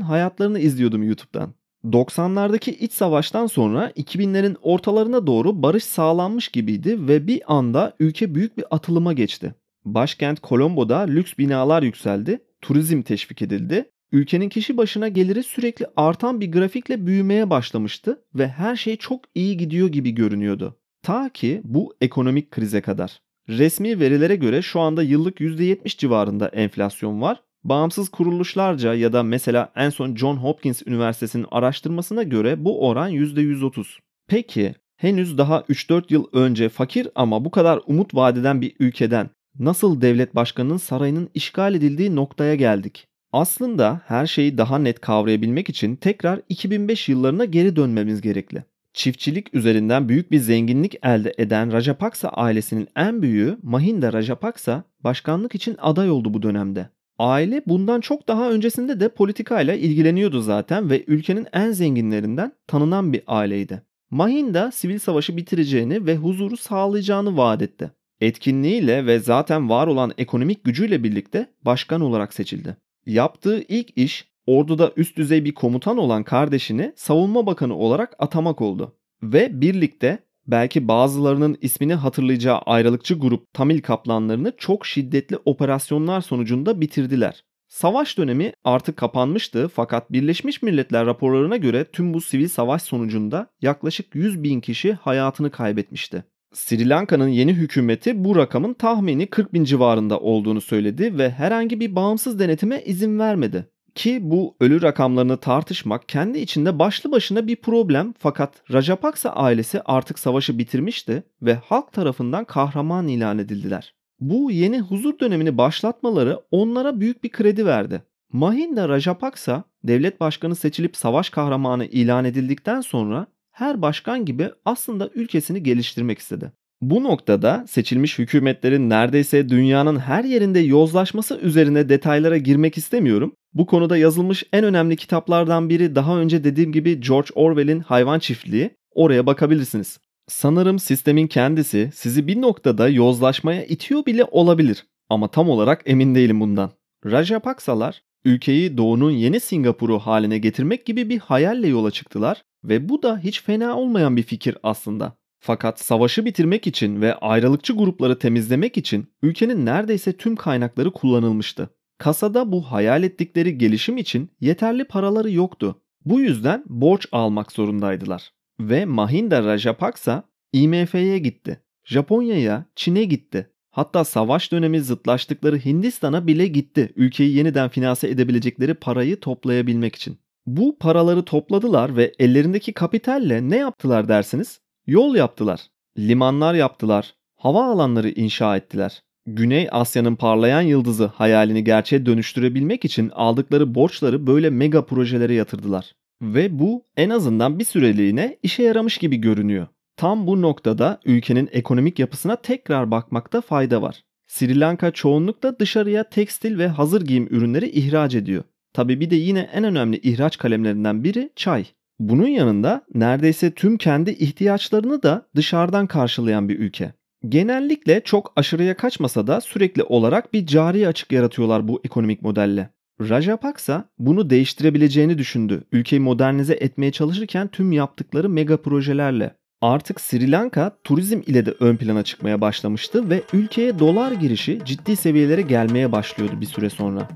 hayatlarını 0.00 0.58
izliyordum 0.58 1.02
YouTube'dan. 1.02 1.54
90'lardaki 1.84 2.70
iç 2.70 2.92
savaştan 2.92 3.46
sonra 3.46 3.90
2000'lerin 3.90 4.56
ortalarına 4.62 5.26
doğru 5.26 5.62
barış 5.62 5.84
sağlanmış 5.84 6.48
gibiydi 6.48 7.08
ve 7.08 7.26
bir 7.26 7.42
anda 7.46 7.96
ülke 8.00 8.34
büyük 8.34 8.58
bir 8.58 8.64
atılıma 8.70 9.12
geçti. 9.12 9.54
Başkent 9.84 10.42
Colombo'da 10.42 10.98
lüks 10.98 11.32
binalar 11.38 11.82
yükseldi, 11.82 12.44
turizm 12.60 13.02
teşvik 13.02 13.42
edildi, 13.42 13.90
ülkenin 14.14 14.48
kişi 14.48 14.76
başına 14.76 15.08
geliri 15.08 15.42
sürekli 15.42 15.86
artan 15.96 16.40
bir 16.40 16.52
grafikle 16.52 17.06
büyümeye 17.06 17.50
başlamıştı 17.50 18.24
ve 18.34 18.48
her 18.48 18.76
şey 18.76 18.96
çok 18.96 19.20
iyi 19.34 19.56
gidiyor 19.56 19.88
gibi 19.88 20.10
görünüyordu. 20.10 20.76
Ta 21.02 21.28
ki 21.28 21.60
bu 21.64 21.94
ekonomik 22.00 22.50
krize 22.50 22.80
kadar. 22.80 23.20
Resmi 23.48 24.00
verilere 24.00 24.36
göre 24.36 24.62
şu 24.62 24.80
anda 24.80 25.02
yıllık 25.02 25.40
%70 25.40 25.98
civarında 25.98 26.48
enflasyon 26.48 27.20
var. 27.20 27.42
Bağımsız 27.64 28.08
kuruluşlarca 28.08 28.94
ya 28.94 29.12
da 29.12 29.22
mesela 29.22 29.72
en 29.76 29.90
son 29.90 30.16
John 30.16 30.36
Hopkins 30.36 30.82
Üniversitesi'nin 30.86 31.46
araştırmasına 31.50 32.22
göre 32.22 32.64
bu 32.64 32.88
oran 32.88 33.10
%130. 33.10 33.86
Peki 34.28 34.74
henüz 34.96 35.38
daha 35.38 35.60
3-4 35.60 36.04
yıl 36.08 36.26
önce 36.32 36.68
fakir 36.68 37.08
ama 37.14 37.44
bu 37.44 37.50
kadar 37.50 37.80
umut 37.86 38.14
vadeden 38.14 38.60
bir 38.60 38.76
ülkeden 38.80 39.30
nasıl 39.58 40.00
devlet 40.00 40.34
başkanının 40.34 40.76
sarayının 40.76 41.30
işgal 41.34 41.74
edildiği 41.74 42.16
noktaya 42.16 42.54
geldik? 42.54 43.06
Aslında 43.34 44.00
her 44.06 44.26
şeyi 44.26 44.58
daha 44.58 44.78
net 44.78 45.00
kavrayabilmek 45.00 45.68
için 45.68 45.96
tekrar 45.96 46.40
2005 46.48 47.08
yıllarına 47.08 47.44
geri 47.44 47.76
dönmemiz 47.76 48.20
gerekli. 48.20 48.64
Çiftçilik 48.92 49.54
üzerinden 49.54 50.08
büyük 50.08 50.30
bir 50.30 50.38
zenginlik 50.38 50.94
elde 51.02 51.34
eden 51.38 51.72
Rajapaksa 51.72 52.28
ailesinin 52.28 52.88
en 52.96 53.22
büyüğü 53.22 53.58
Mahinda 53.62 54.12
Rajapaksa 54.12 54.84
başkanlık 55.04 55.54
için 55.54 55.76
aday 55.78 56.10
oldu 56.10 56.34
bu 56.34 56.42
dönemde. 56.42 56.88
Aile 57.18 57.62
bundan 57.66 58.00
çok 58.00 58.28
daha 58.28 58.50
öncesinde 58.50 59.00
de 59.00 59.08
politikayla 59.08 59.74
ilgileniyordu 59.74 60.40
zaten 60.40 60.90
ve 60.90 61.04
ülkenin 61.06 61.46
en 61.52 61.70
zenginlerinden 61.70 62.52
tanınan 62.66 63.12
bir 63.12 63.22
aileydi. 63.26 63.82
Mahinda 64.10 64.70
sivil 64.70 64.98
savaşı 64.98 65.36
bitireceğini 65.36 66.06
ve 66.06 66.16
huzuru 66.16 66.56
sağlayacağını 66.56 67.36
vaat 67.36 67.62
etti. 67.62 67.90
Etkinliğiyle 68.20 69.06
ve 69.06 69.18
zaten 69.18 69.68
var 69.70 69.86
olan 69.86 70.12
ekonomik 70.18 70.64
gücüyle 70.64 71.04
birlikte 71.04 71.46
başkan 71.64 72.00
olarak 72.00 72.34
seçildi. 72.34 72.83
Yaptığı 73.06 73.64
ilk 73.68 73.98
iş 73.98 74.28
orduda 74.46 74.92
üst 74.96 75.16
düzey 75.16 75.44
bir 75.44 75.54
komutan 75.54 75.98
olan 75.98 76.22
kardeşini 76.22 76.92
savunma 76.96 77.46
bakanı 77.46 77.76
olarak 77.76 78.16
atamak 78.18 78.60
oldu. 78.60 78.96
Ve 79.22 79.60
birlikte 79.60 80.18
belki 80.46 80.88
bazılarının 80.88 81.58
ismini 81.60 81.94
hatırlayacağı 81.94 82.58
ayrılıkçı 82.58 83.14
grup 83.14 83.52
Tamil 83.52 83.82
kaplanlarını 83.82 84.52
çok 84.58 84.86
şiddetli 84.86 85.38
operasyonlar 85.44 86.20
sonucunda 86.20 86.80
bitirdiler. 86.80 87.44
Savaş 87.68 88.18
dönemi 88.18 88.52
artık 88.64 88.96
kapanmıştı 88.96 89.68
fakat 89.74 90.12
Birleşmiş 90.12 90.62
Milletler 90.62 91.06
raporlarına 91.06 91.56
göre 91.56 91.84
tüm 91.84 92.14
bu 92.14 92.20
sivil 92.20 92.48
savaş 92.48 92.82
sonucunda 92.82 93.46
yaklaşık 93.62 94.14
100 94.14 94.42
bin 94.42 94.60
kişi 94.60 94.92
hayatını 94.92 95.50
kaybetmişti. 95.50 96.24
Sri 96.54 96.88
Lanka'nın 96.88 97.28
yeni 97.28 97.54
hükümeti 97.54 98.24
bu 98.24 98.36
rakamın 98.36 98.74
tahmini 98.74 99.26
40 99.26 99.52
bin 99.52 99.64
civarında 99.64 100.20
olduğunu 100.20 100.60
söyledi 100.60 101.18
ve 101.18 101.30
herhangi 101.30 101.80
bir 101.80 101.96
bağımsız 101.96 102.38
denetime 102.38 102.82
izin 102.82 103.18
vermedi. 103.18 103.68
Ki 103.94 104.18
bu 104.22 104.56
ölü 104.60 104.82
rakamlarını 104.82 105.36
tartışmak 105.36 106.08
kendi 106.08 106.38
içinde 106.38 106.78
başlı 106.78 107.12
başına 107.12 107.46
bir 107.46 107.56
problem 107.56 108.14
fakat 108.18 108.72
Rajapaksa 108.72 109.30
ailesi 109.30 109.80
artık 109.84 110.18
savaşı 110.18 110.58
bitirmişti 110.58 111.22
ve 111.42 111.54
halk 111.54 111.92
tarafından 111.92 112.44
kahraman 112.44 113.08
ilan 113.08 113.38
edildiler. 113.38 113.94
Bu 114.20 114.50
yeni 114.50 114.80
huzur 114.80 115.18
dönemini 115.18 115.58
başlatmaları 115.58 116.40
onlara 116.50 117.00
büyük 117.00 117.24
bir 117.24 117.30
kredi 117.30 117.66
verdi. 117.66 118.02
Mahinda 118.32 118.88
Rajapaksa 118.88 119.64
devlet 119.84 120.20
başkanı 120.20 120.56
seçilip 120.56 120.96
savaş 120.96 121.30
kahramanı 121.30 121.86
ilan 121.86 122.24
edildikten 122.24 122.80
sonra 122.80 123.26
her 123.54 123.82
başkan 123.82 124.24
gibi 124.24 124.50
aslında 124.64 125.10
ülkesini 125.14 125.62
geliştirmek 125.62 126.18
istedi. 126.18 126.52
Bu 126.80 127.04
noktada 127.04 127.64
seçilmiş 127.68 128.18
hükümetlerin 128.18 128.90
neredeyse 128.90 129.48
dünyanın 129.48 129.98
her 129.98 130.24
yerinde 130.24 130.58
yozlaşması 130.58 131.38
üzerine 131.38 131.88
detaylara 131.88 132.36
girmek 132.36 132.78
istemiyorum. 132.78 133.32
Bu 133.52 133.66
konuda 133.66 133.96
yazılmış 133.96 134.44
en 134.52 134.64
önemli 134.64 134.96
kitaplardan 134.96 135.68
biri 135.68 135.94
daha 135.94 136.18
önce 136.18 136.44
dediğim 136.44 136.72
gibi 136.72 137.00
George 137.00 137.28
Orwell'in 137.34 137.80
Hayvan 137.80 138.18
Çiftliği. 138.18 138.70
Oraya 138.94 139.26
bakabilirsiniz. 139.26 139.98
Sanırım 140.28 140.78
sistemin 140.78 141.26
kendisi 141.26 141.90
sizi 141.94 142.26
bir 142.26 142.40
noktada 142.40 142.88
yozlaşmaya 142.88 143.64
itiyor 143.64 144.06
bile 144.06 144.24
olabilir. 144.24 144.84
Ama 145.08 145.28
tam 145.28 145.48
olarak 145.48 145.82
emin 145.86 146.14
değilim 146.14 146.40
bundan. 146.40 146.70
Rajapaksalar 147.06 148.02
ülkeyi 148.24 148.76
doğunun 148.76 149.10
yeni 149.10 149.40
Singapur'u 149.40 149.98
haline 149.98 150.38
getirmek 150.38 150.86
gibi 150.86 151.08
bir 151.08 151.18
hayalle 151.18 151.68
yola 151.68 151.90
çıktılar 151.90 152.42
ve 152.64 152.88
bu 152.88 153.02
da 153.02 153.18
hiç 153.18 153.42
fena 153.42 153.76
olmayan 153.76 154.16
bir 154.16 154.22
fikir 154.22 154.56
aslında. 154.62 155.16
Fakat 155.38 155.80
savaşı 155.80 156.24
bitirmek 156.24 156.66
için 156.66 157.00
ve 157.00 157.14
ayrılıkçı 157.14 157.72
grupları 157.72 158.18
temizlemek 158.18 158.76
için 158.76 159.06
ülkenin 159.22 159.66
neredeyse 159.66 160.12
tüm 160.12 160.36
kaynakları 160.36 160.90
kullanılmıştı. 160.90 161.70
Kasada 161.98 162.52
bu 162.52 162.62
hayal 162.62 163.02
ettikleri 163.02 163.58
gelişim 163.58 163.96
için 163.96 164.30
yeterli 164.40 164.84
paraları 164.84 165.30
yoktu. 165.30 165.80
Bu 166.04 166.20
yüzden 166.20 166.64
borç 166.66 167.06
almak 167.12 167.52
zorundaydılar. 167.52 168.30
Ve 168.60 168.84
Mahinda 168.84 169.44
Rajapaksa 169.44 170.22
IMF'ye 170.52 171.18
gitti. 171.18 171.60
Japonya'ya, 171.84 172.66
Çin'e 172.76 173.04
gitti. 173.04 173.50
Hatta 173.70 174.04
savaş 174.04 174.52
dönemi 174.52 174.80
zıtlaştıkları 174.80 175.58
Hindistan'a 175.64 176.26
bile 176.26 176.46
gitti. 176.46 176.92
Ülkeyi 176.96 177.36
yeniden 177.36 177.68
finanse 177.68 178.08
edebilecekleri 178.08 178.74
parayı 178.74 179.20
toplayabilmek 179.20 179.94
için. 179.94 180.18
Bu 180.46 180.78
paraları 180.78 181.24
topladılar 181.24 181.96
ve 181.96 182.12
ellerindeki 182.18 182.72
kapitalle 182.72 183.50
ne 183.50 183.56
yaptılar 183.56 184.08
dersiniz? 184.08 184.60
Yol 184.86 185.14
yaptılar, 185.14 185.60
limanlar 185.98 186.54
yaptılar, 186.54 187.14
hava 187.36 187.64
alanları 187.64 188.08
inşa 188.08 188.56
ettiler. 188.56 189.02
Güney 189.26 189.68
Asya'nın 189.70 190.16
parlayan 190.16 190.62
yıldızı 190.62 191.06
hayalini 191.06 191.64
gerçeğe 191.64 192.06
dönüştürebilmek 192.06 192.84
için 192.84 193.10
aldıkları 193.14 193.74
borçları 193.74 194.26
böyle 194.26 194.50
mega 194.50 194.86
projelere 194.86 195.34
yatırdılar. 195.34 195.92
Ve 196.22 196.58
bu 196.58 196.84
en 196.96 197.10
azından 197.10 197.58
bir 197.58 197.64
süreliğine 197.64 198.38
işe 198.42 198.62
yaramış 198.62 198.98
gibi 198.98 199.16
görünüyor. 199.16 199.66
Tam 199.96 200.26
bu 200.26 200.42
noktada 200.42 201.00
ülkenin 201.04 201.48
ekonomik 201.52 201.98
yapısına 201.98 202.36
tekrar 202.36 202.90
bakmakta 202.90 203.40
fayda 203.40 203.82
var. 203.82 204.02
Sri 204.26 204.60
Lanka 204.60 204.90
çoğunlukla 204.90 205.58
dışarıya 205.58 206.08
tekstil 206.08 206.58
ve 206.58 206.68
hazır 206.68 207.02
giyim 207.02 207.26
ürünleri 207.30 207.68
ihraç 207.70 208.14
ediyor. 208.14 208.44
Tabi 208.74 209.00
bir 209.00 209.10
de 209.10 209.16
yine 209.16 209.40
en 209.40 209.64
önemli 209.64 209.96
ihraç 209.96 210.38
kalemlerinden 210.38 211.04
biri 211.04 211.30
çay. 211.36 211.64
Bunun 211.98 212.26
yanında 212.26 212.82
neredeyse 212.94 213.50
tüm 213.50 213.78
kendi 213.78 214.10
ihtiyaçlarını 214.10 215.02
da 215.02 215.26
dışarıdan 215.36 215.86
karşılayan 215.86 216.48
bir 216.48 216.58
ülke. 216.58 216.92
Genellikle 217.28 218.00
çok 218.04 218.32
aşırıya 218.36 218.76
kaçmasa 218.76 219.26
da 219.26 219.40
sürekli 219.40 219.82
olarak 219.82 220.32
bir 220.32 220.46
cari 220.46 220.88
açık 220.88 221.12
yaratıyorlar 221.12 221.68
bu 221.68 221.80
ekonomik 221.84 222.22
modelle. 222.22 222.70
Rajapaksa 223.00 223.84
bunu 223.98 224.30
değiştirebileceğini 224.30 225.18
düşündü. 225.18 225.64
Ülkeyi 225.72 226.00
modernize 226.00 226.54
etmeye 226.54 226.92
çalışırken 226.92 227.48
tüm 227.48 227.72
yaptıkları 227.72 228.28
mega 228.28 228.56
projelerle. 228.56 229.34
Artık 229.60 230.00
Sri 230.00 230.30
Lanka 230.30 230.76
turizm 230.84 231.20
ile 231.26 231.46
de 231.46 231.54
ön 231.60 231.76
plana 231.76 232.02
çıkmaya 232.02 232.40
başlamıştı 232.40 233.10
ve 233.10 233.22
ülkeye 233.32 233.78
dolar 233.78 234.12
girişi 234.12 234.60
ciddi 234.64 234.96
seviyelere 234.96 235.42
gelmeye 235.42 235.92
başlıyordu 235.92 236.40
bir 236.40 236.46
süre 236.46 236.70
sonra. 236.70 237.08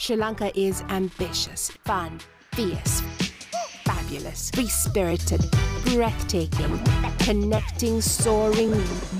Sri 0.00 0.14
Lanka 0.14 0.56
is 0.56 0.82
ambitious, 0.90 1.72
fun, 1.84 2.20
fierce, 2.52 3.02
fabulous, 3.84 4.48
free 4.52 4.68
spirited, 4.68 5.44
breathtaking, 5.86 6.80
connecting, 7.18 8.00
soaring, 8.00 8.70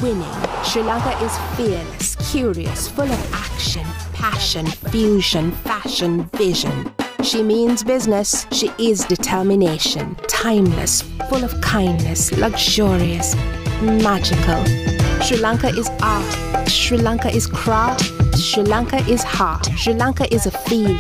winning. 0.01 0.35
Sri 0.63 0.83
Lanka 0.83 1.11
is 1.25 1.37
fearless, 1.57 2.15
curious, 2.31 2.87
full 2.87 3.11
of 3.11 3.35
action, 3.35 3.85
passion, 4.13 4.67
fusion, 4.67 5.51
fashion, 5.51 6.31
vision. 6.37 6.95
She 7.25 7.43
means 7.43 7.83
business. 7.83 8.47
She 8.53 8.71
is 8.79 9.05
determination. 9.05 10.15
Timeless, 10.29 11.03
full 11.29 11.43
of 11.43 11.61
kindness, 11.61 12.31
luxurious, 12.39 13.35
magical. 13.83 15.08
Sri 15.23 15.37
Lanka 15.39 15.69
is 15.69 15.91
art. 16.01 16.69
Sri 16.69 16.97
Lanka 16.97 17.29
is 17.29 17.47
craft. 17.47 18.05
Sri 18.39 18.63
Lanka 18.63 18.97
is 19.09 19.23
heart. 19.23 19.67
Sri 19.77 19.93
Lanka 19.93 20.33
is 20.33 20.47
a 20.47 20.51
feeling. 20.51 20.99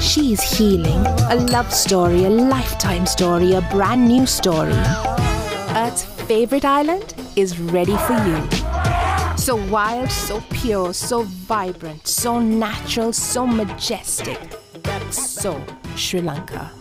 She 0.00 0.32
is 0.32 0.42
healing. 0.42 1.06
A 1.30 1.36
love 1.36 1.72
story, 1.72 2.24
a 2.24 2.30
lifetime 2.30 3.06
story, 3.06 3.54
a 3.54 3.62
brand 3.70 4.06
new 4.06 4.26
story. 4.26 4.74
Earth's 5.76 6.04
favorite 6.26 6.64
island 6.64 7.14
is 7.36 7.58
ready 7.58 7.96
for 7.96 8.14
you. 8.26 9.36
So 9.36 9.56
wild, 9.70 10.10
so 10.10 10.42
pure, 10.50 10.92
so 10.92 11.22
vibrant, 11.22 12.06
so 12.06 12.38
natural, 12.40 13.12
so 13.12 13.46
majestic. 13.46 14.38
So 15.10 15.62
Sri 15.96 16.20
Lanka. 16.20 16.79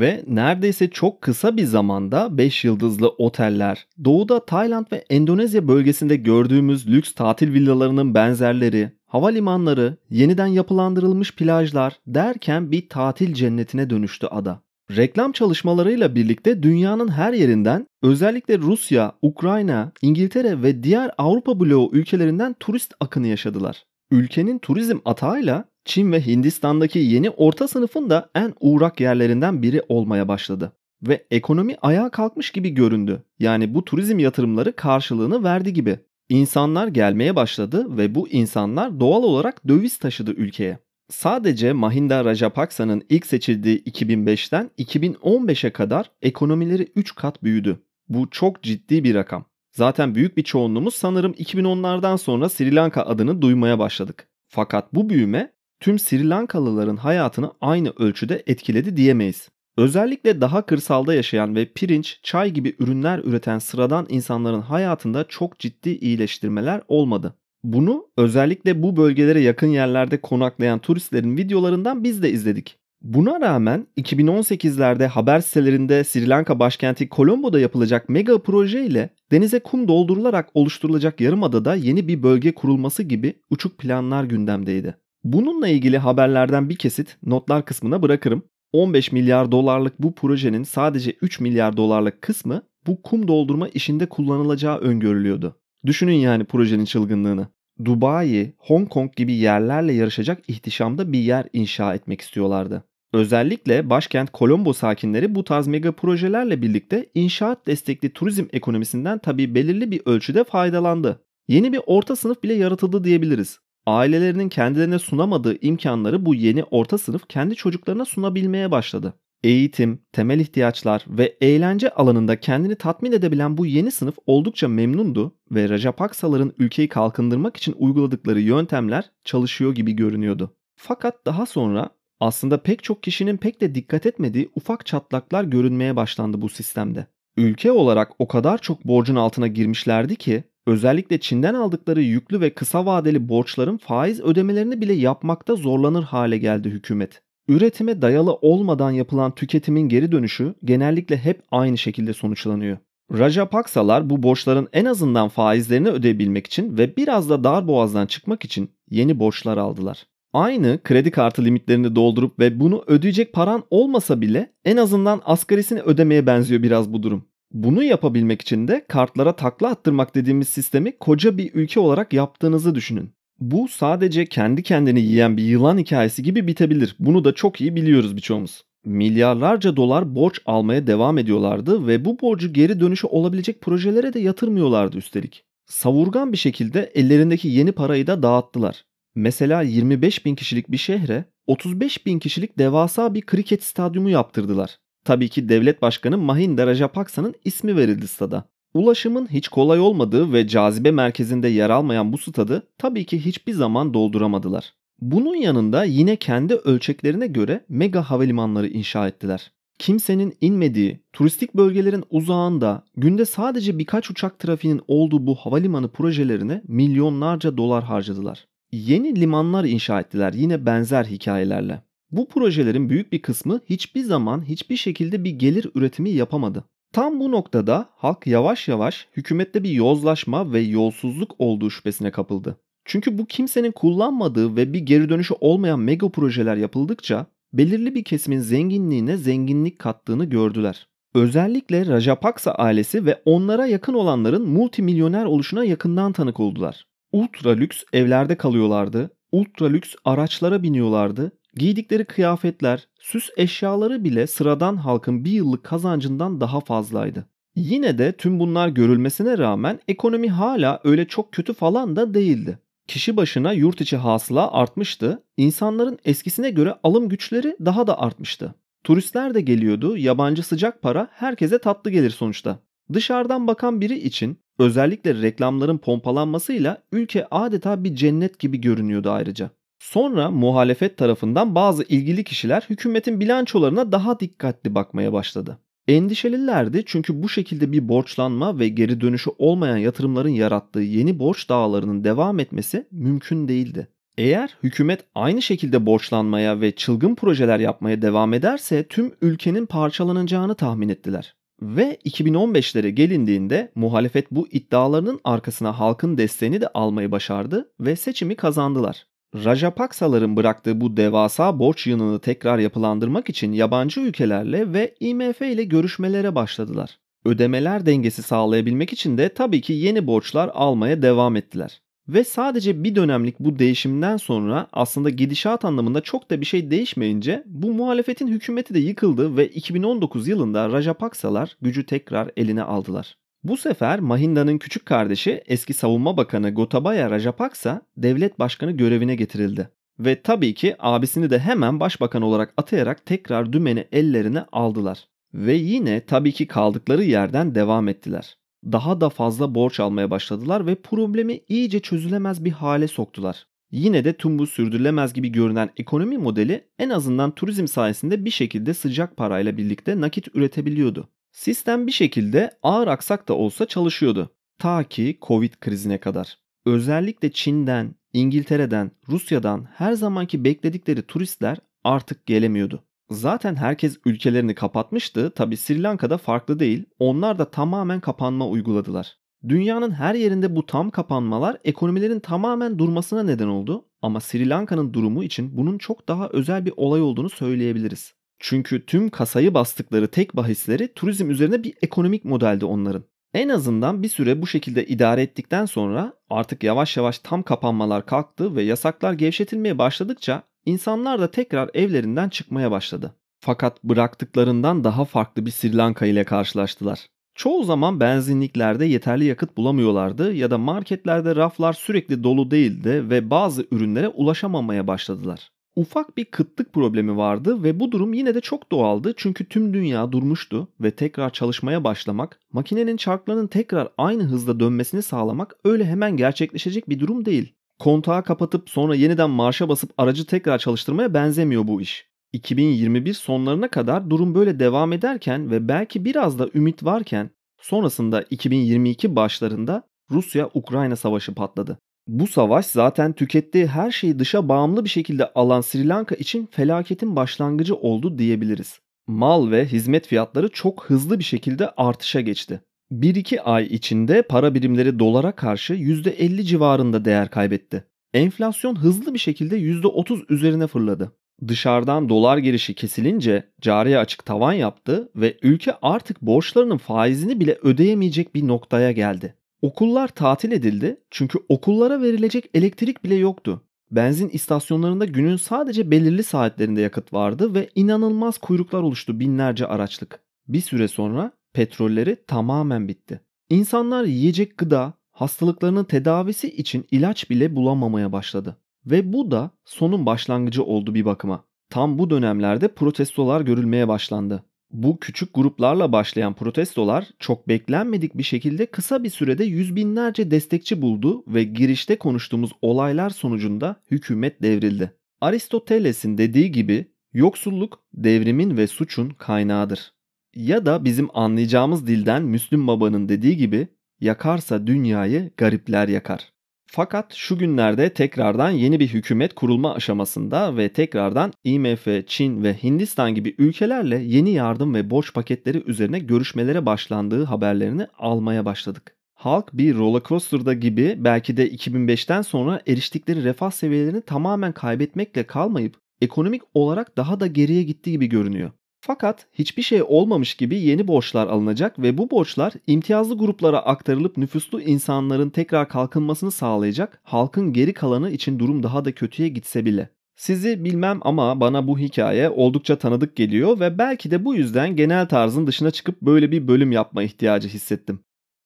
Ve 0.00 0.24
neredeyse 0.26 0.90
çok 0.90 1.22
kısa 1.22 1.56
bir 1.56 1.64
zamanda 1.64 2.38
5 2.38 2.64
yıldızlı 2.64 3.08
oteller, 3.08 3.86
doğuda 4.04 4.44
Tayland 4.44 4.86
ve 4.92 5.04
Endonezya 5.10 5.68
bölgesinde 5.68 6.16
gördüğümüz 6.16 6.88
lüks 6.88 7.12
tatil 7.12 7.52
villalarının 7.52 8.14
benzerleri, 8.14 8.92
havalimanları, 9.06 9.96
yeniden 10.10 10.46
yapılandırılmış 10.46 11.36
plajlar 11.36 11.98
derken 12.06 12.72
bir 12.72 12.88
tatil 12.88 13.34
cennetine 13.34 13.90
dönüştü 13.90 14.26
ada. 14.26 14.60
Reklam 14.96 15.32
çalışmalarıyla 15.32 16.14
birlikte 16.14 16.62
dünyanın 16.62 17.08
her 17.08 17.32
yerinden 17.32 17.86
özellikle 18.02 18.58
Rusya, 18.58 19.12
Ukrayna, 19.22 19.92
İngiltere 20.02 20.62
ve 20.62 20.82
diğer 20.82 21.10
Avrupa 21.18 21.60
bloğu 21.60 21.90
ülkelerinden 21.92 22.54
turist 22.60 22.94
akını 23.00 23.26
yaşadılar. 23.26 23.84
Ülkenin 24.10 24.58
turizm 24.58 24.98
atağıyla 25.04 25.64
Çin 25.88 26.12
ve 26.12 26.26
Hindistan'daki 26.26 26.98
yeni 26.98 27.30
orta 27.30 27.68
sınıfın 27.68 28.10
da 28.10 28.30
en 28.34 28.54
uğrak 28.60 29.00
yerlerinden 29.00 29.62
biri 29.62 29.82
olmaya 29.88 30.28
başladı. 30.28 30.72
Ve 31.02 31.26
ekonomi 31.30 31.76
ayağa 31.82 32.10
kalkmış 32.10 32.50
gibi 32.50 32.70
göründü. 32.70 33.22
Yani 33.38 33.74
bu 33.74 33.84
turizm 33.84 34.18
yatırımları 34.18 34.76
karşılığını 34.76 35.44
verdi 35.44 35.72
gibi. 35.72 35.98
İnsanlar 36.28 36.88
gelmeye 36.88 37.36
başladı 37.36 37.96
ve 37.96 38.14
bu 38.14 38.28
insanlar 38.28 39.00
doğal 39.00 39.22
olarak 39.22 39.68
döviz 39.68 39.96
taşıdı 39.96 40.30
ülkeye. 40.30 40.78
Sadece 41.10 41.72
Mahinda 41.72 42.24
Rajapaksa'nın 42.24 43.02
ilk 43.08 43.26
seçildiği 43.26 43.82
2005'ten 43.82 44.70
2015'e 44.78 45.70
kadar 45.70 46.10
ekonomileri 46.22 46.92
3 46.96 47.14
kat 47.14 47.42
büyüdü. 47.42 47.82
Bu 48.08 48.30
çok 48.30 48.62
ciddi 48.62 49.04
bir 49.04 49.14
rakam. 49.14 49.44
Zaten 49.72 50.14
büyük 50.14 50.36
bir 50.36 50.42
çoğunluğumuz 50.42 50.94
sanırım 50.94 51.32
2010'lardan 51.32 52.18
sonra 52.18 52.48
Sri 52.48 52.74
Lanka 52.74 53.02
adını 53.02 53.42
duymaya 53.42 53.78
başladık. 53.78 54.28
Fakat 54.48 54.94
bu 54.94 55.10
büyüme 55.10 55.57
tüm 55.80 55.98
Sri 55.98 56.28
Lankalıların 56.28 56.96
hayatını 56.96 57.52
aynı 57.60 57.92
ölçüde 57.98 58.42
etkiledi 58.46 58.96
diyemeyiz. 58.96 59.48
Özellikle 59.76 60.40
daha 60.40 60.62
kırsalda 60.62 61.14
yaşayan 61.14 61.56
ve 61.56 61.72
pirinç, 61.72 62.20
çay 62.22 62.50
gibi 62.50 62.76
ürünler 62.78 63.20
üreten 63.24 63.58
sıradan 63.58 64.06
insanların 64.08 64.60
hayatında 64.60 65.24
çok 65.24 65.58
ciddi 65.58 65.90
iyileştirmeler 65.90 66.82
olmadı. 66.88 67.34
Bunu 67.64 68.06
özellikle 68.16 68.82
bu 68.82 68.96
bölgelere 68.96 69.40
yakın 69.40 69.66
yerlerde 69.66 70.20
konaklayan 70.20 70.78
turistlerin 70.78 71.36
videolarından 71.36 72.04
biz 72.04 72.22
de 72.22 72.30
izledik. 72.30 72.78
Buna 73.02 73.40
rağmen 73.40 73.86
2018'lerde 73.96 75.06
haber 75.06 75.40
sitelerinde 75.40 76.04
Sri 76.04 76.28
Lanka 76.28 76.58
başkenti 76.58 77.08
Colombo'da 77.08 77.60
yapılacak 77.60 78.08
mega 78.08 78.42
proje 78.42 78.86
ile 78.86 79.10
denize 79.32 79.60
kum 79.60 79.88
doldurularak 79.88 80.48
oluşturulacak 80.54 81.20
yarımadada 81.20 81.74
yeni 81.74 82.08
bir 82.08 82.22
bölge 82.22 82.54
kurulması 82.54 83.02
gibi 83.02 83.34
uçuk 83.50 83.78
planlar 83.78 84.24
gündemdeydi. 84.24 84.94
Bununla 85.32 85.68
ilgili 85.68 85.98
haberlerden 85.98 86.68
bir 86.68 86.76
kesit 86.76 87.16
notlar 87.26 87.64
kısmına 87.64 88.02
bırakırım. 88.02 88.42
15 88.72 89.12
milyar 89.12 89.52
dolarlık 89.52 90.02
bu 90.02 90.14
projenin 90.14 90.62
sadece 90.62 91.12
3 91.22 91.40
milyar 91.40 91.76
dolarlık 91.76 92.22
kısmı 92.22 92.62
bu 92.86 93.02
kum 93.02 93.28
doldurma 93.28 93.68
işinde 93.68 94.06
kullanılacağı 94.06 94.78
öngörülüyordu. 94.78 95.56
Düşünün 95.86 96.14
yani 96.14 96.44
projenin 96.44 96.84
çılgınlığını. 96.84 97.48
Dubai, 97.84 98.52
Hong 98.58 98.88
Kong 98.88 99.16
gibi 99.16 99.32
yerlerle 99.32 99.92
yarışacak 99.92 100.42
ihtişamda 100.48 101.12
bir 101.12 101.18
yer 101.18 101.46
inşa 101.52 101.94
etmek 101.94 102.20
istiyorlardı. 102.20 102.84
Özellikle 103.12 103.90
başkent 103.90 104.34
Colombo 104.34 104.72
sakinleri 104.72 105.34
bu 105.34 105.44
tarz 105.44 105.66
mega 105.66 105.92
projelerle 105.92 106.62
birlikte 106.62 107.06
inşaat 107.14 107.66
destekli 107.66 108.12
turizm 108.12 108.44
ekonomisinden 108.52 109.18
tabi 109.18 109.54
belirli 109.54 109.90
bir 109.90 110.00
ölçüde 110.06 110.44
faydalandı. 110.44 111.20
Yeni 111.48 111.72
bir 111.72 111.80
orta 111.86 112.16
sınıf 112.16 112.42
bile 112.42 112.54
yaratıldı 112.54 113.04
diyebiliriz. 113.04 113.58
Ailelerinin 113.88 114.48
kendilerine 114.48 114.98
sunamadığı 114.98 115.60
imkanları 115.60 116.26
bu 116.26 116.34
yeni 116.34 116.64
orta 116.64 116.98
sınıf 116.98 117.28
kendi 117.28 117.54
çocuklarına 117.54 118.04
sunabilmeye 118.04 118.70
başladı. 118.70 119.14
Eğitim, 119.44 120.02
temel 120.12 120.40
ihtiyaçlar 120.40 121.04
ve 121.08 121.36
eğlence 121.40 121.90
alanında 121.90 122.40
kendini 122.40 122.76
tatmin 122.76 123.12
edebilen 123.12 123.56
bu 123.56 123.66
yeni 123.66 123.90
sınıf 123.90 124.14
oldukça 124.26 124.68
memnundu 124.68 125.36
ve 125.50 125.68
Rajapaksaların 125.68 126.52
ülkeyi 126.58 126.88
kalkındırmak 126.88 127.56
için 127.56 127.74
uyguladıkları 127.78 128.40
yöntemler 128.40 129.10
çalışıyor 129.24 129.74
gibi 129.74 129.92
görünüyordu. 129.92 130.56
Fakat 130.76 131.26
daha 131.26 131.46
sonra 131.46 131.90
aslında 132.20 132.62
pek 132.62 132.82
çok 132.82 133.02
kişinin 133.02 133.36
pek 133.36 133.60
de 133.60 133.74
dikkat 133.74 134.06
etmediği 134.06 134.50
ufak 134.54 134.86
çatlaklar 134.86 135.44
görünmeye 135.44 135.96
başlandı 135.96 136.40
bu 136.40 136.48
sistemde. 136.48 137.06
Ülke 137.36 137.72
olarak 137.72 138.12
o 138.18 138.28
kadar 138.28 138.58
çok 138.58 138.84
borcun 138.84 139.16
altına 139.16 139.46
girmişlerdi 139.46 140.16
ki 140.16 140.44
özellikle 140.68 141.20
Çin'den 141.20 141.54
aldıkları 141.54 142.02
yüklü 142.02 142.40
ve 142.40 142.50
kısa 142.50 142.86
vadeli 142.86 143.28
borçların 143.28 143.76
faiz 143.76 144.20
ödemelerini 144.20 144.80
bile 144.80 144.92
yapmakta 144.92 145.56
zorlanır 145.56 146.02
hale 146.02 146.38
geldi 146.38 146.70
hükümet. 146.70 147.22
Üretime 147.48 148.02
dayalı 148.02 148.34
olmadan 148.34 148.90
yapılan 148.90 149.34
tüketimin 149.34 149.88
geri 149.88 150.12
dönüşü 150.12 150.54
genellikle 150.64 151.16
hep 151.16 151.42
aynı 151.50 151.78
şekilde 151.78 152.12
sonuçlanıyor. 152.12 152.78
Rajapaksalar 153.12 154.10
bu 154.10 154.22
borçların 154.22 154.68
en 154.72 154.84
azından 154.84 155.28
faizlerini 155.28 155.88
ödeyebilmek 155.88 156.46
için 156.46 156.78
ve 156.78 156.96
biraz 156.96 157.30
da 157.30 157.44
dar 157.44 157.68
boğazdan 157.68 158.06
çıkmak 158.06 158.44
için 158.44 158.70
yeni 158.90 159.18
borçlar 159.18 159.56
aldılar. 159.56 160.06
Aynı 160.32 160.82
kredi 160.84 161.10
kartı 161.10 161.44
limitlerini 161.44 161.96
doldurup 161.96 162.38
ve 162.38 162.60
bunu 162.60 162.84
ödeyecek 162.86 163.32
paran 163.32 163.62
olmasa 163.70 164.20
bile 164.20 164.52
en 164.64 164.76
azından 164.76 165.22
asgarisini 165.24 165.80
ödemeye 165.80 166.26
benziyor 166.26 166.62
biraz 166.62 166.92
bu 166.92 167.02
durum. 167.02 167.24
Bunu 167.52 167.82
yapabilmek 167.82 168.42
için 168.42 168.68
de 168.68 168.84
kartlara 168.88 169.36
takla 169.36 169.68
attırmak 169.68 170.14
dediğimiz 170.14 170.48
sistemi 170.48 170.98
koca 170.98 171.38
bir 171.38 171.54
ülke 171.54 171.80
olarak 171.80 172.12
yaptığınızı 172.12 172.74
düşünün. 172.74 173.10
Bu 173.40 173.68
sadece 173.68 174.26
kendi 174.26 174.62
kendini 174.62 175.00
yiyen 175.00 175.36
bir 175.36 175.42
yılan 175.42 175.78
hikayesi 175.78 176.22
gibi 176.22 176.46
bitebilir. 176.46 176.96
Bunu 176.98 177.24
da 177.24 177.34
çok 177.34 177.60
iyi 177.60 177.76
biliyoruz 177.76 178.16
birçoğumuz. 178.16 178.64
Milyarlarca 178.84 179.76
dolar 179.76 180.14
borç 180.14 180.40
almaya 180.46 180.86
devam 180.86 181.18
ediyorlardı 181.18 181.86
ve 181.86 182.04
bu 182.04 182.20
borcu 182.20 182.52
geri 182.52 182.80
dönüşü 182.80 183.06
olabilecek 183.06 183.60
projelere 183.60 184.12
de 184.12 184.20
yatırmıyorlardı 184.20 184.96
üstelik. 184.96 185.44
Savurgan 185.66 186.32
bir 186.32 186.36
şekilde 186.36 186.92
ellerindeki 186.94 187.48
yeni 187.48 187.72
parayı 187.72 188.06
da 188.06 188.22
dağıttılar. 188.22 188.84
Mesela 189.14 189.62
25 189.62 190.26
bin 190.26 190.34
kişilik 190.34 190.70
bir 190.70 190.76
şehre 190.76 191.24
35 191.46 192.06
bin 192.06 192.18
kişilik 192.18 192.58
devasa 192.58 193.14
bir 193.14 193.22
kriket 193.22 193.64
stadyumu 193.64 194.10
yaptırdılar. 194.10 194.78
Tabii 195.08 195.28
ki 195.28 195.48
devlet 195.48 195.82
başkanı 195.82 196.18
Mahinda 196.18 196.66
Rajapaksa'nın 196.66 197.34
ismi 197.44 197.76
verildi 197.76 198.08
stada. 198.08 198.44
Ulaşımın 198.74 199.26
hiç 199.26 199.48
kolay 199.48 199.80
olmadığı 199.80 200.32
ve 200.32 200.48
cazibe 200.48 200.90
merkezinde 200.90 201.48
yer 201.48 201.70
almayan 201.70 202.12
bu 202.12 202.18
stadı 202.18 202.68
tabii 202.78 203.04
ki 203.04 203.24
hiçbir 203.24 203.52
zaman 203.52 203.94
dolduramadılar. 203.94 204.74
Bunun 205.00 205.34
yanında 205.34 205.84
yine 205.84 206.16
kendi 206.16 206.54
ölçeklerine 206.54 207.26
göre 207.26 207.64
mega 207.68 208.02
havalimanları 208.02 208.68
inşa 208.68 209.08
ettiler. 209.08 209.52
Kimsenin 209.78 210.34
inmediği, 210.40 211.00
turistik 211.12 211.54
bölgelerin 211.54 212.04
uzağında 212.10 212.84
günde 212.96 213.24
sadece 213.24 213.78
birkaç 213.78 214.10
uçak 214.10 214.38
trafiğinin 214.38 214.82
olduğu 214.88 215.26
bu 215.26 215.34
havalimanı 215.34 215.88
projelerine 215.88 216.62
milyonlarca 216.68 217.56
dolar 217.56 217.84
harcadılar. 217.84 218.46
Yeni 218.72 219.20
limanlar 219.20 219.64
inşa 219.64 220.00
ettiler 220.00 220.32
yine 220.32 220.66
benzer 220.66 221.04
hikayelerle. 221.04 221.87
Bu 222.10 222.28
projelerin 222.28 222.88
büyük 222.88 223.12
bir 223.12 223.22
kısmı 223.22 223.60
hiçbir 223.66 224.02
zaman 224.02 224.48
hiçbir 224.48 224.76
şekilde 224.76 225.24
bir 225.24 225.30
gelir 225.30 225.70
üretimi 225.74 226.10
yapamadı. 226.10 226.64
Tam 226.92 227.20
bu 227.20 227.32
noktada 227.32 227.88
halk 227.96 228.26
yavaş 228.26 228.68
yavaş 228.68 229.08
hükümette 229.16 229.62
bir 229.62 229.70
yozlaşma 229.70 230.52
ve 230.52 230.60
yolsuzluk 230.60 231.34
olduğu 231.38 231.70
şüphesine 231.70 232.10
kapıldı. 232.10 232.60
Çünkü 232.84 233.18
bu 233.18 233.26
kimsenin 233.26 233.72
kullanmadığı 233.72 234.56
ve 234.56 234.72
bir 234.72 234.78
geri 234.78 235.08
dönüşü 235.08 235.34
olmayan 235.40 235.80
mega 235.80 236.08
projeler 236.08 236.56
yapıldıkça 236.56 237.26
belirli 237.52 237.94
bir 237.94 238.04
kesimin 238.04 238.38
zenginliğine 238.38 239.16
zenginlik 239.16 239.78
kattığını 239.78 240.24
gördüler. 240.24 240.88
Özellikle 241.14 241.86
Rajapaksa 241.86 242.52
ailesi 242.52 243.06
ve 243.06 243.22
onlara 243.24 243.66
yakın 243.66 243.94
olanların 243.94 244.48
multimilyoner 244.48 245.24
oluşuna 245.24 245.64
yakından 245.64 246.12
tanık 246.12 246.40
oldular. 246.40 246.84
Ultra 247.12 247.50
lüks 247.50 247.82
evlerde 247.92 248.36
kalıyorlardı, 248.36 249.10
ultra 249.32 249.66
lüks 249.66 249.94
araçlara 250.04 250.62
biniyorlardı, 250.62 251.32
giydikleri 251.58 252.04
kıyafetler, 252.04 252.88
süs 253.00 253.28
eşyaları 253.36 254.04
bile 254.04 254.26
sıradan 254.26 254.76
halkın 254.76 255.24
bir 255.24 255.30
yıllık 255.30 255.64
kazancından 255.64 256.40
daha 256.40 256.60
fazlaydı. 256.60 257.26
Yine 257.56 257.98
de 257.98 258.12
tüm 258.12 258.40
bunlar 258.40 258.68
görülmesine 258.68 259.38
rağmen 259.38 259.80
ekonomi 259.88 260.30
hala 260.30 260.80
öyle 260.84 261.08
çok 261.08 261.32
kötü 261.32 261.54
falan 261.54 261.96
da 261.96 262.14
değildi. 262.14 262.58
Kişi 262.88 263.16
başına 263.16 263.52
yurt 263.52 263.80
içi 263.80 263.96
hasıla 263.96 264.52
artmıştı, 264.52 265.22
insanların 265.36 265.98
eskisine 266.04 266.50
göre 266.50 266.74
alım 266.82 267.08
güçleri 267.08 267.56
daha 267.64 267.86
da 267.86 268.00
artmıştı. 268.00 268.54
Turistler 268.84 269.34
de 269.34 269.40
geliyordu, 269.40 269.96
yabancı 269.96 270.42
sıcak 270.42 270.82
para 270.82 271.08
herkese 271.10 271.58
tatlı 271.58 271.90
gelir 271.90 272.10
sonuçta. 272.10 272.58
Dışarıdan 272.92 273.46
bakan 273.46 273.80
biri 273.80 273.98
için 273.98 274.38
özellikle 274.58 275.22
reklamların 275.22 275.78
pompalanmasıyla 275.78 276.82
ülke 276.92 277.26
adeta 277.30 277.84
bir 277.84 277.94
cennet 277.94 278.38
gibi 278.38 278.60
görünüyordu 278.60 279.10
ayrıca. 279.10 279.50
Sonra 279.78 280.30
muhalefet 280.30 280.96
tarafından 280.96 281.54
bazı 281.54 281.82
ilgili 281.82 282.24
kişiler 282.24 282.66
hükümetin 282.70 283.20
bilançolarına 283.20 283.92
daha 283.92 284.20
dikkatli 284.20 284.74
bakmaya 284.74 285.12
başladı. 285.12 285.58
Endişelilerdi 285.88 286.82
çünkü 286.86 287.22
bu 287.22 287.28
şekilde 287.28 287.72
bir 287.72 287.88
borçlanma 287.88 288.58
ve 288.58 288.68
geri 288.68 289.00
dönüşü 289.00 289.30
olmayan 289.38 289.76
yatırımların 289.76 290.28
yarattığı 290.28 290.80
yeni 290.80 291.18
borç 291.18 291.48
dağlarının 291.48 292.04
devam 292.04 292.38
etmesi 292.38 292.88
mümkün 292.90 293.48
değildi. 293.48 293.88
Eğer 294.18 294.56
hükümet 294.62 295.04
aynı 295.14 295.42
şekilde 295.42 295.86
borçlanmaya 295.86 296.60
ve 296.60 296.72
çılgın 296.72 297.14
projeler 297.14 297.58
yapmaya 297.58 298.02
devam 298.02 298.34
ederse 298.34 298.86
tüm 298.88 299.14
ülkenin 299.22 299.66
parçalanacağını 299.66 300.54
tahmin 300.54 300.88
ettiler. 300.88 301.34
Ve 301.62 301.98
2015'lere 302.04 302.88
gelindiğinde 302.88 303.72
muhalefet 303.74 304.30
bu 304.30 304.48
iddialarının 304.48 305.20
arkasına 305.24 305.78
halkın 305.78 306.18
desteğini 306.18 306.60
de 306.60 306.68
almayı 306.68 307.10
başardı 307.10 307.72
ve 307.80 307.96
seçimi 307.96 308.36
kazandılar. 308.36 309.06
Rajapaksaların 309.34 310.36
bıraktığı 310.36 310.80
bu 310.80 310.96
devasa 310.96 311.58
borç 311.58 311.86
yığınını 311.86 312.18
tekrar 312.18 312.58
yapılandırmak 312.58 313.28
için 313.28 313.52
yabancı 313.52 314.00
ülkelerle 314.00 314.72
ve 314.72 314.94
IMF 315.00 315.42
ile 315.42 315.64
görüşmelere 315.64 316.34
başladılar. 316.34 316.98
Ödemeler 317.24 317.86
dengesi 317.86 318.22
sağlayabilmek 318.22 318.92
için 318.92 319.18
de 319.18 319.28
tabii 319.28 319.60
ki 319.60 319.72
yeni 319.72 320.06
borçlar 320.06 320.50
almaya 320.54 321.02
devam 321.02 321.36
ettiler. 321.36 321.80
Ve 322.08 322.24
sadece 322.24 322.84
bir 322.84 322.94
dönemlik 322.94 323.40
bu 323.40 323.58
değişimden 323.58 324.16
sonra 324.16 324.66
aslında 324.72 325.10
gidişat 325.10 325.64
anlamında 325.64 326.00
çok 326.00 326.30
da 326.30 326.40
bir 326.40 326.46
şey 326.46 326.70
değişmeyince 326.70 327.42
bu 327.46 327.72
muhalefetin 327.72 328.28
hükümeti 328.28 328.74
de 328.74 328.78
yıkıldı 328.78 329.36
ve 329.36 329.48
2019 329.48 330.28
yılında 330.28 330.72
Rajapaksalar 330.72 331.56
gücü 331.60 331.86
tekrar 331.86 332.30
eline 332.36 332.62
aldılar. 332.62 333.16
Bu 333.44 333.56
sefer 333.56 334.00
Mahinda'nın 334.00 334.58
küçük 334.58 334.86
kardeşi 334.86 335.42
eski 335.46 335.74
savunma 335.74 336.16
bakanı 336.16 336.54
Gotabaya 336.54 337.10
Rajapaksa 337.10 337.82
devlet 337.96 338.38
başkanı 338.38 338.72
görevine 338.72 339.14
getirildi. 339.14 339.70
Ve 339.98 340.22
tabii 340.22 340.54
ki 340.54 340.76
abisini 340.78 341.30
de 341.30 341.38
hemen 341.38 341.80
başbakan 341.80 342.22
olarak 342.22 342.54
atayarak 342.56 343.06
tekrar 343.06 343.52
dümeni 343.52 343.88
ellerine 343.92 344.44
aldılar. 344.52 345.08
Ve 345.34 345.54
yine 345.54 346.00
tabii 346.00 346.32
ki 346.32 346.46
kaldıkları 346.46 347.04
yerden 347.04 347.54
devam 347.54 347.88
ettiler. 347.88 348.36
Daha 348.64 349.00
da 349.00 349.08
fazla 349.08 349.54
borç 349.54 349.80
almaya 349.80 350.10
başladılar 350.10 350.66
ve 350.66 350.74
problemi 350.74 351.40
iyice 351.48 351.80
çözülemez 351.80 352.44
bir 352.44 352.52
hale 352.52 352.88
soktular. 352.88 353.46
Yine 353.70 354.04
de 354.04 354.12
tüm 354.12 354.38
bu 354.38 354.46
sürdürülemez 354.46 355.12
gibi 355.12 355.32
görünen 355.32 355.70
ekonomi 355.76 356.18
modeli 356.18 356.68
en 356.78 356.90
azından 356.90 357.30
turizm 357.30 357.66
sayesinde 357.66 358.24
bir 358.24 358.30
şekilde 358.30 358.74
sıcak 358.74 359.16
parayla 359.16 359.56
birlikte 359.56 360.00
nakit 360.00 360.28
üretebiliyordu. 360.34 361.08
Sistem 361.38 361.86
bir 361.86 361.92
şekilde 361.92 362.50
ağır 362.62 362.88
aksak 362.88 363.28
da 363.28 363.34
olsa 363.34 363.66
çalışıyordu. 363.66 364.30
Ta 364.58 364.84
ki 364.84 365.18
Covid 365.22 365.52
krizine 365.60 365.98
kadar. 365.98 366.38
Özellikle 366.66 367.32
Çin'den, 367.32 367.94
İngiltere'den, 368.12 368.90
Rusya'dan 369.08 369.68
her 369.74 369.92
zamanki 369.92 370.44
bekledikleri 370.44 371.02
turistler 371.02 371.58
artık 371.84 372.26
gelemiyordu. 372.26 372.84
Zaten 373.10 373.54
herkes 373.54 373.98
ülkelerini 374.04 374.54
kapatmıştı. 374.54 375.30
Tabi 375.30 375.56
Sri 375.56 375.82
Lanka'da 375.82 376.18
farklı 376.18 376.58
değil. 376.58 376.84
Onlar 376.98 377.38
da 377.38 377.50
tamamen 377.50 378.00
kapanma 378.00 378.48
uyguladılar. 378.48 379.16
Dünyanın 379.48 379.90
her 379.90 380.14
yerinde 380.14 380.56
bu 380.56 380.66
tam 380.66 380.90
kapanmalar 380.90 381.56
ekonomilerin 381.64 382.20
tamamen 382.20 382.78
durmasına 382.78 383.22
neden 383.22 383.48
oldu. 383.48 383.84
Ama 384.02 384.20
Sri 384.20 384.48
Lanka'nın 384.48 384.92
durumu 384.92 385.24
için 385.24 385.56
bunun 385.56 385.78
çok 385.78 386.08
daha 386.08 386.28
özel 386.28 386.64
bir 386.66 386.72
olay 386.76 387.00
olduğunu 387.00 387.28
söyleyebiliriz. 387.28 388.17
Çünkü 388.38 388.86
tüm 388.86 389.10
kasayı 389.10 389.54
bastıkları 389.54 390.08
tek 390.08 390.36
bahisleri 390.36 390.94
turizm 390.94 391.30
üzerine 391.30 391.62
bir 391.62 391.74
ekonomik 391.82 392.24
modeldi 392.24 392.64
onların. 392.64 393.04
En 393.34 393.48
azından 393.48 394.02
bir 394.02 394.08
süre 394.08 394.42
bu 394.42 394.46
şekilde 394.46 394.86
idare 394.86 395.22
ettikten 395.22 395.66
sonra 395.66 396.12
artık 396.30 396.62
yavaş 396.62 396.96
yavaş 396.96 397.18
tam 397.18 397.42
kapanmalar 397.42 398.06
kalktı 398.06 398.56
ve 398.56 398.62
yasaklar 398.62 399.12
gevşetilmeye 399.12 399.78
başladıkça 399.78 400.42
insanlar 400.66 401.20
da 401.20 401.30
tekrar 401.30 401.70
evlerinden 401.74 402.28
çıkmaya 402.28 402.70
başladı. 402.70 403.14
Fakat 403.40 403.84
bıraktıklarından 403.84 404.84
daha 404.84 405.04
farklı 405.04 405.46
bir 405.46 405.50
Sri 405.50 405.76
Lanka 405.76 406.06
ile 406.06 406.24
karşılaştılar. 406.24 407.06
Çoğu 407.34 407.64
zaman 407.64 408.00
benzinliklerde 408.00 408.84
yeterli 408.84 409.24
yakıt 409.24 409.56
bulamıyorlardı 409.56 410.34
ya 410.34 410.50
da 410.50 410.58
marketlerde 410.58 411.36
raflar 411.36 411.72
sürekli 411.72 412.24
dolu 412.24 412.50
değildi 412.50 413.10
ve 413.10 413.30
bazı 413.30 413.66
ürünlere 413.70 414.08
ulaşamamaya 414.08 414.86
başladılar 414.86 415.50
ufak 415.78 416.16
bir 416.16 416.24
kıtlık 416.24 416.72
problemi 416.72 417.16
vardı 417.16 417.62
ve 417.62 417.80
bu 417.80 417.92
durum 417.92 418.14
yine 418.14 418.34
de 418.34 418.40
çok 418.40 418.72
doğaldı 418.72 419.14
çünkü 419.16 419.48
tüm 419.48 419.74
dünya 419.74 420.12
durmuştu 420.12 420.68
ve 420.80 420.90
tekrar 420.90 421.30
çalışmaya 421.30 421.84
başlamak, 421.84 422.40
makinenin 422.52 422.96
çarklarının 422.96 423.46
tekrar 423.46 423.88
aynı 423.98 424.22
hızda 424.22 424.60
dönmesini 424.60 425.02
sağlamak 425.02 425.56
öyle 425.64 425.84
hemen 425.84 426.16
gerçekleşecek 426.16 426.88
bir 426.88 427.00
durum 427.00 427.24
değil. 427.24 427.54
Kontağı 427.78 428.24
kapatıp 428.24 428.70
sonra 428.70 428.94
yeniden 428.94 429.30
marşa 429.30 429.68
basıp 429.68 429.90
aracı 429.98 430.26
tekrar 430.26 430.58
çalıştırmaya 430.58 431.14
benzemiyor 431.14 431.66
bu 431.66 431.80
iş. 431.80 432.08
2021 432.32 433.14
sonlarına 433.14 433.68
kadar 433.68 434.10
durum 434.10 434.34
böyle 434.34 434.58
devam 434.58 434.92
ederken 434.92 435.50
ve 435.50 435.68
belki 435.68 436.04
biraz 436.04 436.38
da 436.38 436.48
ümit 436.54 436.84
varken 436.84 437.30
sonrasında 437.60 438.22
2022 438.30 439.16
başlarında 439.16 439.82
Rusya-Ukrayna 440.10 440.96
savaşı 440.96 441.34
patladı. 441.34 441.78
Bu 442.08 442.26
savaş 442.26 442.66
zaten 442.66 443.12
tükettiği 443.12 443.66
her 443.66 443.90
şeyi 443.90 444.18
dışa 444.18 444.48
bağımlı 444.48 444.84
bir 444.84 444.88
şekilde 444.88 445.32
alan 445.34 445.60
Sri 445.60 445.88
Lanka 445.88 446.14
için 446.14 446.48
felaketin 446.50 447.16
başlangıcı 447.16 447.74
oldu 447.74 448.18
diyebiliriz. 448.18 448.80
Mal 449.06 449.50
ve 449.50 449.66
hizmet 449.66 450.06
fiyatları 450.06 450.48
çok 450.48 450.84
hızlı 450.84 451.18
bir 451.18 451.24
şekilde 451.24 451.70
artışa 451.70 452.20
geçti. 452.20 452.60
1-2 452.92 453.40
ay 453.40 453.66
içinde 453.66 454.22
para 454.22 454.54
birimleri 454.54 454.98
dolara 454.98 455.32
karşı 455.32 455.74
%50 455.74 456.42
civarında 456.42 457.04
değer 457.04 457.30
kaybetti. 457.30 457.84
Enflasyon 458.14 458.76
hızlı 458.76 459.14
bir 459.14 459.18
şekilde 459.18 459.58
%30 459.58 460.24
üzerine 460.28 460.66
fırladı. 460.66 461.12
Dışarıdan 461.48 462.08
dolar 462.08 462.38
girişi 462.38 462.74
kesilince 462.74 463.42
cariye 463.60 463.98
açık 463.98 464.24
tavan 464.24 464.52
yaptı 464.52 465.10
ve 465.16 465.36
ülke 465.42 465.72
artık 465.82 466.22
borçlarının 466.22 466.78
faizini 466.78 467.40
bile 467.40 467.58
ödeyemeyecek 467.62 468.34
bir 468.34 468.48
noktaya 468.48 468.92
geldi. 468.92 469.34
Okullar 469.62 470.08
tatil 470.08 470.52
edildi 470.52 471.00
çünkü 471.10 471.38
okullara 471.48 472.02
verilecek 472.02 472.50
elektrik 472.54 473.04
bile 473.04 473.14
yoktu. 473.14 473.62
Benzin 473.90 474.28
istasyonlarında 474.28 475.04
günün 475.04 475.36
sadece 475.36 475.90
belirli 475.90 476.22
saatlerinde 476.22 476.80
yakıt 476.80 477.12
vardı 477.12 477.54
ve 477.54 477.68
inanılmaz 477.74 478.38
kuyruklar 478.38 478.82
oluştu 478.82 479.20
binlerce 479.20 479.66
araçlık. 479.66 480.20
Bir 480.48 480.60
süre 480.60 480.88
sonra 480.88 481.32
petrolleri 481.52 482.16
tamamen 482.26 482.88
bitti. 482.88 483.20
İnsanlar 483.50 484.04
yiyecek 484.04 484.58
gıda, 484.58 484.92
hastalıklarının 485.10 485.84
tedavisi 485.84 486.56
için 486.56 486.86
ilaç 486.90 487.30
bile 487.30 487.56
bulamamaya 487.56 488.12
başladı. 488.12 488.56
Ve 488.86 489.12
bu 489.12 489.30
da 489.30 489.50
sonun 489.64 490.06
başlangıcı 490.06 490.64
oldu 490.64 490.94
bir 490.94 491.04
bakıma. 491.04 491.44
Tam 491.70 491.98
bu 491.98 492.10
dönemlerde 492.10 492.68
protestolar 492.68 493.40
görülmeye 493.40 493.88
başlandı. 493.88 494.44
Bu 494.70 494.98
küçük 494.98 495.34
gruplarla 495.34 495.92
başlayan 495.92 496.34
protestolar 496.34 497.08
çok 497.18 497.48
beklenmedik 497.48 498.18
bir 498.18 498.22
şekilde 498.22 498.66
kısa 498.66 499.02
bir 499.04 499.10
sürede 499.10 499.44
yüz 499.44 499.76
binlerce 499.76 500.30
destekçi 500.30 500.82
buldu 500.82 501.24
ve 501.26 501.44
girişte 501.44 501.98
konuştuğumuz 501.98 502.50
olaylar 502.62 503.10
sonucunda 503.10 503.80
hükümet 503.90 504.42
devrildi. 504.42 504.92
Aristoteles'in 505.20 506.18
dediği 506.18 506.52
gibi 506.52 506.92
yoksulluk 507.12 507.84
devrimin 507.94 508.56
ve 508.56 508.66
suçun 508.66 509.10
kaynağıdır. 509.10 509.92
Ya 510.34 510.66
da 510.66 510.84
bizim 510.84 511.08
anlayacağımız 511.14 511.86
dilden 511.86 512.22
Müslüm 512.22 512.66
Baba'nın 512.66 513.08
dediği 513.08 513.36
gibi 513.36 513.68
yakarsa 514.00 514.66
dünyayı 514.66 515.30
garipler 515.36 515.88
yakar. 515.88 516.32
Fakat 516.70 517.14
şu 517.14 517.38
günlerde 517.38 517.92
tekrardan 517.92 518.50
yeni 518.50 518.80
bir 518.80 518.88
hükümet 518.88 519.34
kurulma 519.34 519.74
aşamasında 519.74 520.56
ve 520.56 520.68
tekrardan 520.68 521.32
IMF, 521.44 521.86
Çin 522.06 522.42
ve 522.42 522.54
Hindistan 522.54 523.14
gibi 523.14 523.34
ülkelerle 523.38 523.98
yeni 523.98 524.30
yardım 524.30 524.74
ve 524.74 524.90
borç 524.90 525.14
paketleri 525.14 525.62
üzerine 525.66 525.98
görüşmelere 525.98 526.66
başlandığı 526.66 527.24
haberlerini 527.24 527.86
almaya 527.98 528.44
başladık. 528.44 528.96
Halk 529.14 529.52
bir 529.52 529.76
rollercoaster'da 529.76 530.54
gibi 530.54 530.96
belki 530.98 531.36
de 531.36 531.50
2005'ten 531.50 532.22
sonra 532.22 532.62
eriştikleri 532.66 533.24
refah 533.24 533.50
seviyelerini 533.50 534.00
tamamen 534.00 534.52
kaybetmekle 534.52 535.26
kalmayıp 535.26 535.76
ekonomik 536.00 536.42
olarak 536.54 536.96
daha 536.96 537.20
da 537.20 537.26
geriye 537.26 537.62
gittiği 537.62 537.90
gibi 537.90 538.06
görünüyor. 538.06 538.50
Fakat 538.80 539.26
hiçbir 539.32 539.62
şey 539.62 539.82
olmamış 539.82 540.34
gibi 540.34 540.58
yeni 540.58 540.88
borçlar 540.88 541.26
alınacak 541.26 541.78
ve 541.78 541.98
bu 541.98 542.10
borçlar 542.10 542.52
imtiyazlı 542.66 543.18
gruplara 543.18 543.58
aktarılıp 543.58 544.16
nüfuslu 544.16 544.60
insanların 544.60 545.30
tekrar 545.30 545.68
kalkınmasını 545.68 546.30
sağlayacak. 546.30 547.00
Halkın 547.02 547.52
geri 547.52 547.72
kalanı 547.74 548.10
için 548.10 548.38
durum 548.38 548.62
daha 548.62 548.84
da 548.84 548.92
kötüye 548.92 549.28
gitse 549.28 549.64
bile. 549.64 549.88
Sizi 550.16 550.64
bilmem 550.64 550.98
ama 551.02 551.40
bana 551.40 551.66
bu 551.66 551.78
hikaye 551.78 552.30
oldukça 552.30 552.78
tanıdık 552.78 553.16
geliyor 553.16 553.60
ve 553.60 553.78
belki 553.78 554.10
de 554.10 554.24
bu 554.24 554.34
yüzden 554.34 554.76
genel 554.76 555.08
tarzın 555.08 555.46
dışına 555.46 555.70
çıkıp 555.70 556.02
böyle 556.02 556.30
bir 556.30 556.48
bölüm 556.48 556.72
yapma 556.72 557.02
ihtiyacı 557.02 557.48
hissettim. 557.48 558.00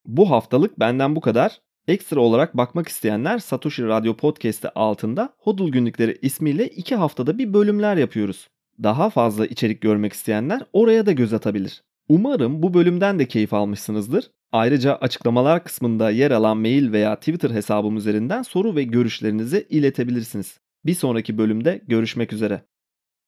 Bu 0.07 0.30
haftalık 0.30 0.80
benden 0.80 1.16
bu 1.16 1.20
kadar. 1.20 1.61
Ekstra 1.89 2.20
olarak 2.20 2.57
bakmak 2.57 2.89
isteyenler 2.89 3.39
Satoshi 3.39 3.87
Radyo 3.87 4.16
Podcast'ı 4.16 4.70
altında 4.74 5.35
Hodul 5.39 5.72
Günlükleri 5.72 6.18
ismiyle 6.22 6.68
2 6.68 6.97
haftada 6.97 7.39
bir 7.39 7.53
bölümler 7.53 7.97
yapıyoruz. 7.97 8.49
Daha 8.83 9.11
fazla 9.11 9.47
içerik 9.47 9.81
görmek 9.81 10.12
isteyenler 10.12 10.62
oraya 10.73 11.07
da 11.07 11.12
göz 11.12 11.33
atabilir. 11.33 11.83
Umarım 12.09 12.62
bu 12.62 12.75
bölümden 12.75 13.18
de 13.18 13.29
keyif 13.29 13.55
almışsınızdır. 13.55 14.31
Ayrıca 14.53 14.95
açıklamalar 14.95 15.64
kısmında 15.64 16.11
yer 16.11 16.31
alan 16.31 16.57
mail 16.57 16.93
veya 16.93 17.16
Twitter 17.16 17.51
hesabım 17.51 17.97
üzerinden 17.97 18.43
soru 18.43 18.77
ve 18.77 18.83
görüşlerinizi 18.83 19.66
iletebilirsiniz. 19.70 20.61
Bir 20.87 20.95
sonraki 20.95 21.39
bölümde 21.39 21.81
görüşmek 21.89 22.33
üzere. 22.33 22.62